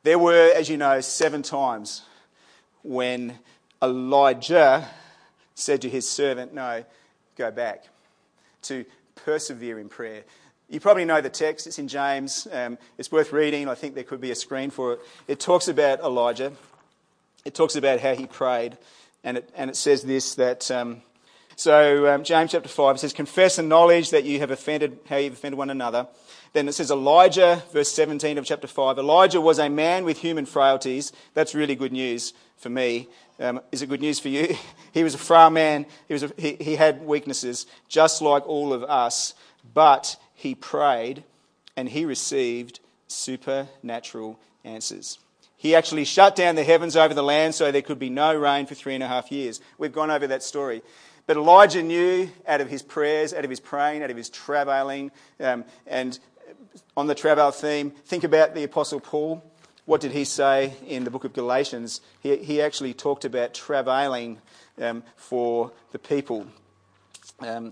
there 0.04 0.20
were, 0.20 0.52
as 0.56 0.70
you 0.70 0.78
know, 0.78 1.02
seven 1.02 1.42
times 1.42 2.04
when 2.84 3.38
Elijah 3.82 4.88
said 5.56 5.82
to 5.82 5.90
his 5.90 6.08
servant, 6.08 6.54
No, 6.54 6.84
go 7.36 7.52
back, 7.52 7.86
to 8.68 8.86
persevere 9.16 9.80
in 9.80 9.90
prayer. 9.90 10.24
You 10.70 10.80
probably 10.80 11.06
know 11.06 11.22
the 11.22 11.30
text, 11.30 11.68
it's 11.68 11.80
in 11.80 11.88
James. 11.88 12.48
Um, 12.52 12.78
it's 12.98 13.12
worth 13.12 13.32
reading. 13.32 13.70
I 13.70 13.76
think 13.76 13.96
there 13.96 14.04
could 14.04 14.22
be 14.22 14.32
a 14.32 14.36
screen 14.36 14.70
for 14.70 14.94
it. 14.94 15.00
It 15.28 15.40
talks 15.40 15.68
about 15.68 16.02
Elijah, 16.02 16.52
it 17.46 17.56
talks 17.56 17.76
about 17.76 18.00
how 18.00 18.16
he 18.16 18.26
prayed, 18.26 18.78
and 19.24 19.38
it, 19.38 19.50
and 19.56 19.70
it 19.70 19.76
says 19.76 20.04
this 20.04 20.36
that. 20.36 20.70
Um, 20.72 21.02
so, 21.60 22.14
um, 22.14 22.24
James 22.24 22.52
chapter 22.52 22.70
5, 22.70 22.98
it 22.98 23.00
says, 23.00 23.14
Confess 23.14 23.58
and 23.58 23.68
knowledge 23.68 24.12
that 24.12 24.26
you 24.26 24.38
have 24.42 24.52
offended, 24.52 25.00
how 25.10 25.18
you've 25.18 25.34
offended 25.34 25.58
one 25.58 25.72
another. 25.72 26.08
Then 26.54 26.68
it 26.68 26.74
says, 26.74 26.92
Elijah, 26.92 27.64
verse 27.74 27.92
17 27.92 28.38
of 28.38 28.46
chapter 28.46 28.68
5, 28.68 29.00
Elijah 29.00 29.42
was 29.42 29.58
a 29.58 29.68
man 29.68 30.06
with 30.06 30.20
human 30.20 30.46
frailties. 30.46 31.12
That's 31.34 31.56
really 31.56 31.74
good 31.74 31.92
news 31.92 32.34
for 32.58 32.70
me. 32.70 33.08
Um, 33.40 33.62
is 33.72 33.82
it 33.82 33.90
good 33.90 34.02
news 34.02 34.20
for 34.20 34.30
you? 34.30 34.56
he 34.94 35.04
was 35.04 35.14
a 35.14 35.20
frail 35.20 35.50
man. 35.50 35.86
He, 36.08 36.14
was 36.14 36.24
a, 36.24 36.32
he, 36.38 36.58
he 36.60 36.76
had 36.76 37.06
weaknesses, 37.06 37.66
just 37.88 38.22
like 38.22 38.48
all 38.48 38.74
of 38.74 38.84
us. 38.84 39.34
But 39.74 40.16
he 40.34 40.56
prayed 40.56 41.24
and 41.76 41.90
he 41.90 42.06
received 42.06 42.80
supernatural 43.08 44.40
answers. 44.64 45.20
He 45.56 45.76
actually 45.76 46.06
shut 46.06 46.36
down 46.36 46.56
the 46.56 46.64
heavens 46.64 46.96
over 46.96 47.14
the 47.14 47.24
land 47.24 47.56
so 47.56 47.72
there 47.72 47.82
could 47.82 48.00
be 48.00 48.10
no 48.10 48.36
rain 48.36 48.68
for 48.68 48.76
three 48.76 48.94
and 48.94 49.04
a 49.04 49.08
half 49.08 49.32
years. 49.32 49.60
We've 49.78 49.92
gone 49.92 50.12
over 50.12 50.28
that 50.28 50.44
story. 50.44 50.84
But 51.26 51.36
Elijah 51.36 51.84
knew 51.84 52.30
out 52.48 52.62
of 52.62 52.70
his 52.70 52.82
prayers, 52.82 53.34
out 53.34 53.44
of 53.44 53.50
his 53.50 53.60
praying, 53.60 54.04
out 54.04 54.12
of 54.12 54.18
his 54.18 54.30
travailing, 54.30 55.12
um, 55.40 55.66
and 55.86 56.18
on 56.96 57.08
the 57.08 57.16
travail 57.16 57.52
theme, 57.52 57.92
think 57.92 58.24
about 58.24 58.56
the 58.56 58.64
Apostle 58.64 59.00
Paul. 59.00 59.44
What 59.88 60.02
did 60.02 60.12
he 60.12 60.26
say 60.26 60.74
in 60.86 61.06
the 61.06 61.10
book 61.10 61.24
of 61.24 61.32
Galatians? 61.32 62.02
He, 62.20 62.36
he 62.36 62.62
actually 62.62 62.94
talked 62.94 63.24
about 63.24 63.54
travailing 63.54 64.40
um, 64.82 65.02
for 65.16 65.72
the 65.94 65.98
people. 65.98 66.46
Um, 67.40 67.72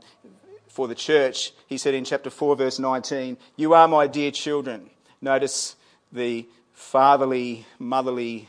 for 0.69 0.87
the 0.87 0.95
church, 0.95 1.51
he 1.67 1.77
said 1.77 1.93
in 1.93 2.05
chapter 2.05 2.29
4, 2.29 2.55
verse 2.55 2.79
19, 2.79 3.35
You 3.57 3.73
are 3.73 3.89
my 3.89 4.07
dear 4.07 4.31
children. 4.31 4.89
Notice 5.19 5.75
the 6.09 6.47
fatherly, 6.71 7.65
motherly, 7.79 8.47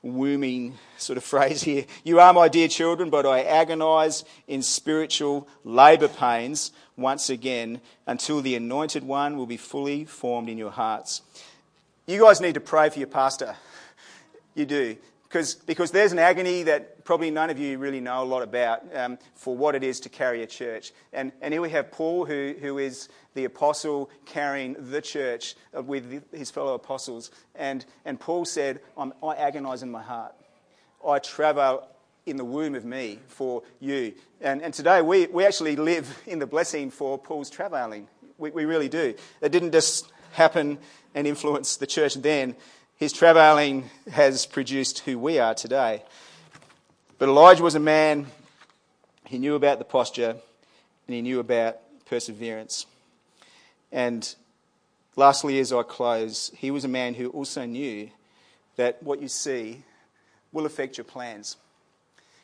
wombing 0.00 0.78
sort 0.96 1.16
of 1.16 1.24
phrase 1.34 1.64
here. 1.64 1.86
You 2.04 2.20
are 2.20 2.32
my 2.32 2.46
dear 2.46 2.68
children, 2.68 3.10
but 3.10 3.26
I 3.26 3.42
agonize 3.42 4.24
in 4.46 4.62
spiritual 4.62 5.48
labour 5.64 6.06
pains 6.06 6.70
once 6.96 7.30
again 7.30 7.80
until 8.06 8.42
the 8.42 8.54
anointed 8.54 9.02
one 9.02 9.36
will 9.36 9.46
be 9.46 9.56
fully 9.56 10.04
formed 10.04 10.48
in 10.48 10.56
your 10.56 10.70
hearts. 10.70 11.22
You 12.08 12.18
guys 12.18 12.40
need 12.40 12.54
to 12.54 12.60
pray 12.60 12.88
for 12.88 12.98
your 12.98 13.08
pastor. 13.08 13.54
You 14.54 14.64
do. 14.64 14.96
Because, 15.24 15.56
because 15.56 15.90
there's 15.90 16.10
an 16.10 16.18
agony 16.18 16.62
that 16.62 17.04
probably 17.04 17.30
none 17.30 17.50
of 17.50 17.58
you 17.58 17.76
really 17.76 18.00
know 18.00 18.22
a 18.22 18.24
lot 18.24 18.42
about 18.42 18.80
um, 18.96 19.18
for 19.34 19.54
what 19.54 19.74
it 19.74 19.84
is 19.84 20.00
to 20.00 20.08
carry 20.08 20.42
a 20.42 20.46
church. 20.46 20.92
And, 21.12 21.32
and 21.42 21.52
here 21.52 21.60
we 21.60 21.68
have 21.68 21.90
Paul, 21.90 22.24
who, 22.24 22.54
who 22.62 22.78
is 22.78 23.10
the 23.34 23.44
apostle 23.44 24.08
carrying 24.24 24.74
the 24.90 25.02
church 25.02 25.54
with 25.74 26.32
his 26.32 26.50
fellow 26.50 26.72
apostles. 26.72 27.30
And, 27.54 27.84
and 28.06 28.18
Paul 28.18 28.46
said, 28.46 28.80
I 28.96 29.34
agonize 29.36 29.82
in 29.82 29.90
my 29.90 30.02
heart. 30.02 30.32
I 31.06 31.18
travail 31.18 31.86
in 32.24 32.38
the 32.38 32.44
womb 32.44 32.74
of 32.74 32.86
me 32.86 33.18
for 33.26 33.64
you. 33.80 34.14
And, 34.40 34.62
and 34.62 34.72
today 34.72 35.02
we, 35.02 35.26
we 35.26 35.44
actually 35.44 35.76
live 35.76 36.22
in 36.26 36.38
the 36.38 36.46
blessing 36.46 36.90
for 36.90 37.18
Paul's 37.18 37.50
travailing. 37.50 38.08
We, 38.38 38.48
we 38.48 38.64
really 38.64 38.88
do. 38.88 39.14
It 39.42 39.52
didn't 39.52 39.72
just 39.72 40.10
happen 40.32 40.78
and 41.18 41.26
influence 41.26 41.76
the 41.76 41.86
church 41.86 42.14
then. 42.14 42.54
His 42.94 43.12
travailing 43.12 43.90
has 44.12 44.46
produced 44.46 45.00
who 45.00 45.18
we 45.18 45.40
are 45.40 45.52
today. 45.52 46.04
But 47.18 47.28
Elijah 47.28 47.64
was 47.64 47.74
a 47.74 47.80
man, 47.80 48.28
he 49.26 49.38
knew 49.38 49.56
about 49.56 49.80
the 49.80 49.84
posture, 49.84 50.30
and 50.30 51.14
he 51.16 51.20
knew 51.20 51.40
about 51.40 51.78
perseverance. 52.06 52.86
And 53.90 54.32
lastly, 55.16 55.58
as 55.58 55.72
I 55.72 55.82
close, 55.82 56.52
he 56.56 56.70
was 56.70 56.84
a 56.84 56.88
man 56.88 57.14
who 57.14 57.30
also 57.30 57.66
knew 57.66 58.10
that 58.76 59.02
what 59.02 59.20
you 59.20 59.26
see 59.26 59.82
will 60.52 60.66
affect 60.66 60.98
your 60.98 61.04
plans. 61.04 61.56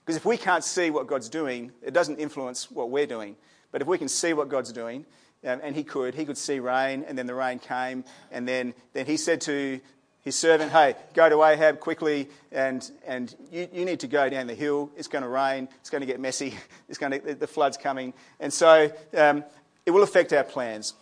Because 0.01 0.17
if 0.17 0.25
we 0.25 0.37
can't 0.37 0.65
see 0.65 0.91
what 0.91 1.07
God's 1.07 1.29
doing, 1.29 1.71
it 1.81 1.95
doesn't 1.95 2.19
influence 2.19 2.73
what 2.73 2.91
we're 2.91 3.07
doing. 3.07 3.37
But 3.71 3.83
if 3.83 3.87
we 3.87 3.99
can 3.99 4.09
see 4.09 4.33
what 4.33 4.49
God's 4.49 4.73
doing, 4.73 5.07
um, 5.45 5.61
and 5.63 5.77
he 5.77 5.85
could, 5.85 6.15
he 6.15 6.25
could 6.25 6.39
see 6.39 6.59
rain, 6.59 7.05
and 7.07 7.17
then 7.17 7.27
the 7.27 7.35
rain 7.35 7.59
came, 7.59 8.05
and 8.31 8.49
then, 8.49 8.75
then 8.93 9.07
he 9.07 9.17
said 9.17 9.41
to 9.43 9.81
his 10.25 10.35
servant, 10.35 10.73
Hey, 10.73 10.97
go 11.13 11.29
to 11.29 11.45
Ahab 11.45 11.81
quickly, 11.81 12.29
and, 12.51 12.91
and 13.07 13.35
you, 13.53 13.69
you 13.73 13.85
need 13.85 14.01
to 14.01 14.07
go 14.07 14.29
down 14.31 14.47
the 14.47 14.55
hill. 14.55 14.91
It's 14.97 15.09
going 15.09 15.23
to 15.23 15.29
rain. 15.29 15.69
It's 15.81 15.91
going 15.91 16.01
to 16.01 16.07
get 16.07 16.19
messy. 16.19 16.55
It's 16.89 16.99
going 16.99 17.13
to, 17.13 17.35
the 17.35 17.47
flood's 17.47 17.77
coming. 17.77 18.15
And 18.41 18.53
so 18.53 18.91
um, 19.17 19.45
it 19.85 19.91
will 19.91 20.03
affect 20.03 20.33
our 20.33 20.45
plans. 20.45 20.95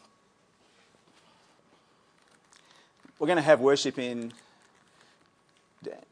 We're 3.19 3.27
going 3.27 3.37
to 3.37 3.43
have 3.43 3.61
worship 3.61 3.99
in 3.99 4.33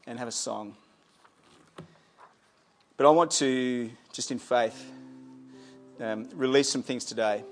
and 0.07 0.19
have 0.19 0.27
a 0.27 0.31
song. 0.31 0.75
But 2.95 3.07
I 3.07 3.09
want 3.09 3.31
to, 3.31 3.89
just 4.13 4.31
in 4.31 4.39
faith, 4.39 4.91
um, 5.99 6.29
release 6.35 6.69
some 6.69 6.83
things 6.83 7.03
today 7.03 7.43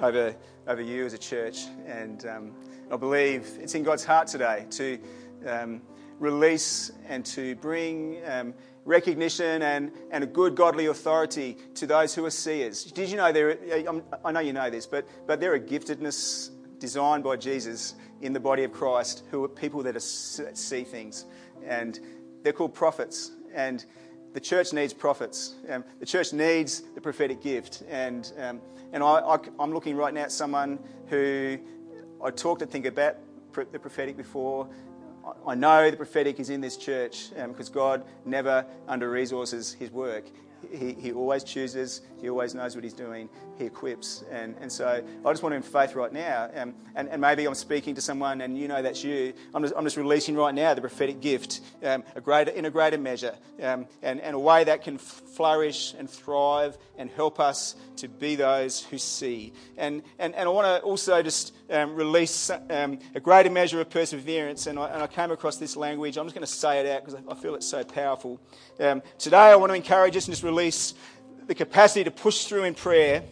over, 0.00 0.34
over 0.66 0.80
you 0.80 1.04
as 1.04 1.12
a 1.12 1.18
church. 1.18 1.66
And. 1.86 2.24
Um, 2.26 2.52
I 2.92 2.96
believe 2.96 3.48
it's 3.58 3.74
in 3.74 3.84
God's 3.84 4.04
heart 4.04 4.28
today 4.28 4.66
to 4.72 4.98
um, 5.46 5.80
release 6.18 6.92
and 7.08 7.24
to 7.24 7.54
bring 7.56 8.20
um, 8.26 8.52
recognition 8.84 9.62
and, 9.62 9.92
and 10.10 10.22
a 10.22 10.26
good 10.26 10.54
godly 10.54 10.86
authority 10.86 11.56
to 11.76 11.86
those 11.86 12.14
who 12.14 12.26
are 12.26 12.30
seers. 12.30 12.84
Did 12.84 13.08
you 13.08 13.16
know 13.16 13.32
there? 13.32 13.56
I 14.22 14.30
know 14.30 14.40
you 14.40 14.52
know 14.52 14.68
this, 14.68 14.84
but 14.84 15.08
but 15.26 15.40
there 15.40 15.54
are 15.54 15.58
giftedness 15.58 16.50
designed 16.78 17.24
by 17.24 17.36
Jesus 17.36 17.94
in 18.20 18.34
the 18.34 18.40
body 18.40 18.64
of 18.64 18.72
Christ 18.72 19.22
who 19.30 19.42
are 19.42 19.48
people 19.48 19.82
that 19.84 19.96
are, 19.96 20.00
see 20.00 20.84
things, 20.84 21.24
and 21.64 21.98
they're 22.42 22.52
called 22.52 22.74
prophets. 22.74 23.30
And 23.54 23.86
the 24.32 24.40
church 24.40 24.72
needs 24.72 24.92
prophets. 24.92 25.56
Um, 25.68 25.84
the 26.00 26.06
church 26.06 26.32
needs 26.32 26.82
the 26.94 27.00
prophetic 27.00 27.42
gift, 27.42 27.82
and 27.88 28.32
um, 28.38 28.60
and 28.92 29.02
I, 29.02 29.38
I'm 29.58 29.72
looking 29.72 29.96
right 29.96 30.12
now 30.12 30.22
at 30.22 30.32
someone 30.32 30.78
who 31.06 31.58
I 32.22 32.30
talked, 32.30 32.62
I 32.62 32.66
think, 32.66 32.86
about 32.86 33.16
the 33.54 33.78
prophetic 33.78 34.16
before. 34.16 34.68
I 35.46 35.54
know 35.54 35.90
the 35.90 35.96
prophetic 35.96 36.40
is 36.40 36.50
in 36.50 36.60
this 36.60 36.76
church 36.76 37.30
because 37.30 37.68
um, 37.68 37.74
God 37.74 38.04
never 38.24 38.66
under 38.88 39.08
resources 39.10 39.72
his 39.72 39.90
work. 39.90 40.24
He, 40.70 40.92
he 40.92 41.12
always 41.12 41.44
chooses, 41.44 42.02
he 42.20 42.28
always 42.28 42.54
knows 42.54 42.74
what 42.74 42.84
he's 42.84 42.92
doing, 42.92 43.28
he 43.58 43.64
equips. 43.64 44.24
And, 44.30 44.54
and 44.60 44.70
so 44.70 45.02
I 45.24 45.30
just 45.30 45.42
want 45.42 45.52
to 45.52 45.56
in 45.56 45.62
faith 45.62 45.94
right 45.94 46.12
now, 46.12 46.50
um, 46.54 46.74
and, 46.94 47.08
and 47.08 47.20
maybe 47.20 47.46
I'm 47.46 47.54
speaking 47.54 47.94
to 47.94 48.00
someone 48.00 48.40
and 48.40 48.58
you 48.58 48.68
know 48.68 48.82
that's 48.82 49.02
you. 49.02 49.32
I'm 49.54 49.62
just, 49.62 49.74
I'm 49.76 49.84
just 49.84 49.96
releasing 49.96 50.36
right 50.36 50.54
now 50.54 50.74
the 50.74 50.80
prophetic 50.80 51.20
gift 51.20 51.60
um, 51.82 52.04
a 52.14 52.20
greater, 52.20 52.50
in 52.50 52.64
a 52.64 52.70
greater 52.70 52.98
measure, 52.98 53.34
um, 53.62 53.86
and, 54.02 54.20
and 54.20 54.34
a 54.34 54.38
way 54.38 54.64
that 54.64 54.82
can 54.82 54.98
flourish 54.98 55.94
and 55.98 56.08
thrive 56.08 56.76
and 56.96 57.10
help 57.10 57.40
us 57.40 57.74
to 57.96 58.08
be 58.08 58.36
those 58.36 58.84
who 58.84 58.98
see. 58.98 59.52
And, 59.76 60.02
and, 60.18 60.34
and 60.34 60.48
I 60.48 60.52
want 60.52 60.66
to 60.66 60.80
also 60.82 61.22
just 61.22 61.54
um, 61.70 61.94
release 61.94 62.50
um, 62.50 62.98
a 63.14 63.20
greater 63.20 63.50
measure 63.50 63.80
of 63.80 63.90
perseverance, 63.90 64.66
and 64.66 64.78
I, 64.78 64.88
and 64.88 65.02
I 65.02 65.06
came 65.06 65.30
across 65.30 65.56
this 65.56 65.76
language. 65.76 66.16
I'm 66.16 66.26
just 66.26 66.34
going 66.34 66.46
to 66.46 66.52
say 66.52 66.80
it 66.80 66.86
out 66.86 67.04
because 67.04 67.20
I 67.28 67.34
feel 67.34 67.54
it's 67.54 67.66
so 67.66 67.84
powerful. 67.84 68.40
Um, 68.78 69.02
today, 69.18 69.36
I 69.36 69.56
want 69.56 69.70
to 69.70 69.76
encourage 69.76 70.16
us 70.16 70.26
and 70.26 70.32
just 70.32 70.42
release 70.52 70.94
the 71.46 71.54
capacity 71.54 72.04
to 72.04 72.10
push 72.10 72.44
through 72.44 72.64
in 72.64 72.74
prayer 72.74 73.24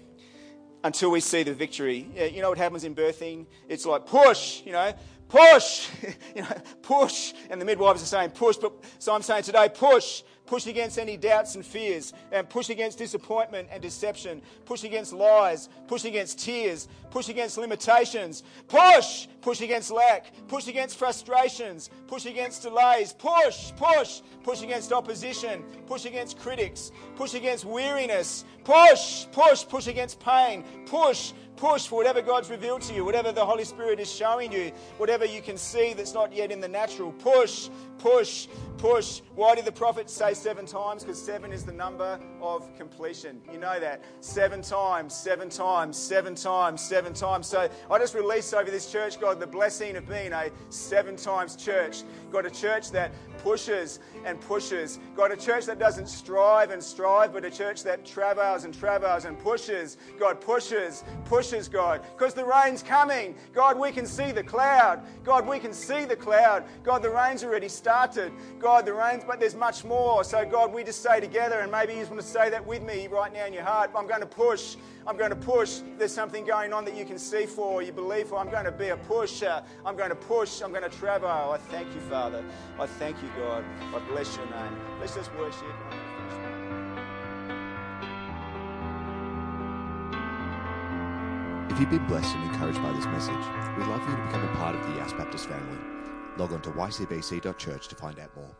until 0.82 1.10
we 1.10 1.20
see 1.20 1.42
the 1.42 1.52
victory. 1.52 2.08
You 2.34 2.40
know 2.40 2.48
what 2.48 2.58
happens 2.58 2.84
in 2.84 2.94
birthing? 2.94 3.46
It's 3.68 3.84
like 3.84 4.06
push, 4.06 4.62
you 4.64 4.72
know, 4.72 4.92
push, 5.28 5.88
you 6.34 6.42
know, 6.42 6.56
push. 6.82 7.34
And 7.50 7.60
the 7.60 7.64
midwives 7.64 8.02
are 8.02 8.06
saying 8.06 8.30
push, 8.30 8.56
but 8.56 8.72
so 8.98 9.14
I'm 9.14 9.22
saying 9.22 9.42
today, 9.44 9.68
push, 9.68 10.22
push 10.50 10.66
against 10.66 10.98
any 10.98 11.16
doubts 11.16 11.54
and 11.54 11.64
fears, 11.64 12.12
and 12.32 12.50
push 12.50 12.70
against 12.70 12.98
disappointment 12.98 13.68
and 13.70 13.80
deception, 13.80 14.42
push 14.64 14.82
against 14.82 15.12
lies, 15.12 15.68
push 15.86 16.04
against 16.04 16.40
tears, 16.40 16.88
push 17.12 17.28
against 17.28 17.56
limitations, 17.56 18.42
push, 18.66 19.28
push 19.42 19.60
against 19.60 19.92
lack, 19.92 20.32
push 20.48 20.66
against 20.66 20.98
frustrations, 20.98 21.88
push 22.08 22.26
against 22.26 22.62
delays, 22.62 23.12
push, 23.12 23.70
push, 23.76 24.22
push 24.42 24.62
against 24.62 24.90
opposition, 24.92 25.62
push 25.86 26.04
against 26.04 26.36
critics, 26.36 26.90
push 27.14 27.34
against 27.34 27.64
weariness, 27.64 28.44
push, 28.64 29.26
push, 29.30 29.64
push 29.68 29.86
against 29.86 30.18
pain, 30.18 30.64
push, 30.84 31.32
push 31.60 31.86
for 31.86 31.96
whatever 31.96 32.22
God's 32.22 32.48
revealed 32.48 32.80
to 32.82 32.94
you, 32.94 33.04
whatever 33.04 33.32
the 33.32 33.44
Holy 33.44 33.64
Spirit 33.64 34.00
is 34.00 34.10
showing 34.10 34.50
you, 34.50 34.72
whatever 34.96 35.26
you 35.26 35.42
can 35.42 35.58
see 35.58 35.92
that's 35.92 36.14
not 36.14 36.34
yet 36.34 36.50
in 36.50 36.58
the 36.58 36.68
natural. 36.68 37.12
Push, 37.12 37.68
push, 37.98 38.48
push. 38.78 39.20
Why 39.34 39.54
did 39.54 39.66
the 39.66 39.72
prophet 39.72 40.08
say 40.08 40.32
seven 40.32 40.64
times? 40.64 41.04
Because 41.04 41.22
seven 41.22 41.52
is 41.52 41.64
the 41.66 41.72
number 41.72 42.18
of 42.40 42.74
completion. 42.78 43.42
You 43.52 43.58
know 43.58 43.78
that. 43.78 44.02
Seven 44.20 44.62
times, 44.62 45.14
seven 45.14 45.50
times, 45.50 45.98
seven 45.98 46.34
times, 46.34 46.80
seven 46.80 47.12
times. 47.12 47.46
So 47.46 47.68
I 47.90 47.98
just 47.98 48.14
release 48.14 48.54
over 48.54 48.70
this 48.70 48.90
church, 48.90 49.20
God, 49.20 49.38
the 49.38 49.46
blessing 49.46 49.96
of 49.96 50.08
being 50.08 50.32
a 50.32 50.50
seven 50.70 51.14
times 51.14 51.56
church. 51.56 52.04
God, 52.32 52.46
a 52.46 52.50
church 52.50 52.90
that 52.92 53.12
pushes 53.42 54.00
and 54.24 54.40
pushes. 54.40 54.98
God, 55.14 55.30
a 55.30 55.36
church 55.36 55.66
that 55.66 55.78
doesn't 55.78 56.08
strive 56.08 56.70
and 56.70 56.82
strive, 56.82 57.34
but 57.34 57.44
a 57.44 57.50
church 57.50 57.82
that 57.82 58.06
travails 58.06 58.64
and 58.64 58.72
travails 58.72 59.26
and 59.26 59.38
pushes. 59.38 59.98
God, 60.18 60.40
pushes, 60.40 61.04
pushes, 61.26 61.49
God. 61.68 62.02
Because 62.16 62.34
the 62.34 62.44
rain's 62.44 62.82
coming. 62.82 63.34
God, 63.52 63.78
we 63.78 63.90
can 63.92 64.06
see 64.06 64.32
the 64.32 64.42
cloud. 64.42 65.02
God, 65.24 65.46
we 65.46 65.58
can 65.58 65.72
see 65.72 66.04
the 66.04 66.16
cloud. 66.16 66.64
God, 66.82 67.02
the 67.02 67.10
rain's 67.10 67.44
already 67.44 67.68
started. 67.68 68.32
God, 68.58 68.86
the 68.86 68.94
rain's, 68.94 69.24
but 69.24 69.40
there's 69.40 69.54
much 69.54 69.84
more. 69.84 70.24
So, 70.24 70.44
God, 70.44 70.72
we 70.72 70.84
just 70.84 71.02
say 71.02 71.20
together, 71.20 71.60
and 71.60 71.70
maybe 71.70 71.94
you 71.94 72.00
just 72.00 72.10
want 72.10 72.22
to 72.22 72.28
say 72.28 72.50
that 72.50 72.66
with 72.66 72.82
me 72.82 73.06
right 73.08 73.32
now 73.32 73.46
in 73.46 73.52
your 73.52 73.64
heart. 73.64 73.90
I'm 73.96 74.06
going 74.06 74.20
to 74.20 74.26
push. 74.26 74.76
I'm 75.06 75.16
going 75.16 75.30
to 75.30 75.36
push. 75.36 75.80
There's 75.98 76.14
something 76.14 76.44
going 76.44 76.72
on 76.72 76.84
that 76.84 76.96
you 76.96 77.04
can 77.04 77.18
see 77.18 77.46
for, 77.46 77.82
you 77.82 77.92
believe 77.92 78.28
for. 78.28 78.38
I'm 78.38 78.50
going 78.50 78.64
to 78.64 78.72
be 78.72 78.88
a 78.88 78.96
pusher. 78.96 79.62
I'm 79.84 79.96
going 79.96 80.10
to 80.10 80.16
push. 80.16 80.62
I'm 80.62 80.70
going 80.70 80.88
to 80.88 80.96
travail. 80.96 81.50
I 81.52 81.58
thank 81.58 81.92
you, 81.94 82.00
Father. 82.02 82.44
I 82.78 82.86
thank 82.86 83.16
you, 83.22 83.28
God. 83.38 83.64
I 83.94 83.98
bless 84.10 84.36
your 84.36 84.46
name. 84.46 84.80
Let's 85.00 85.14
just 85.14 85.34
worship. 85.34 86.09
You've 91.80 91.88
been 91.88 92.06
blessed 92.08 92.36
and 92.36 92.44
encouraged 92.44 92.82
by 92.82 92.92
this 92.92 93.06
message, 93.06 93.34
we'd 93.78 93.86
love 93.86 94.04
for 94.04 94.10
you 94.10 94.16
to 94.18 94.22
become 94.24 94.44
a 94.44 94.56
part 94.56 94.74
of 94.76 94.86
the 94.86 94.96
Yass 94.96 95.14
Baptist 95.14 95.48
family. 95.48 95.78
Log 96.36 96.52
on 96.52 96.60
to 96.60 96.70
ycbc.church 96.72 97.88
to 97.88 97.96
find 97.96 98.18
out 98.18 98.36
more. 98.36 98.54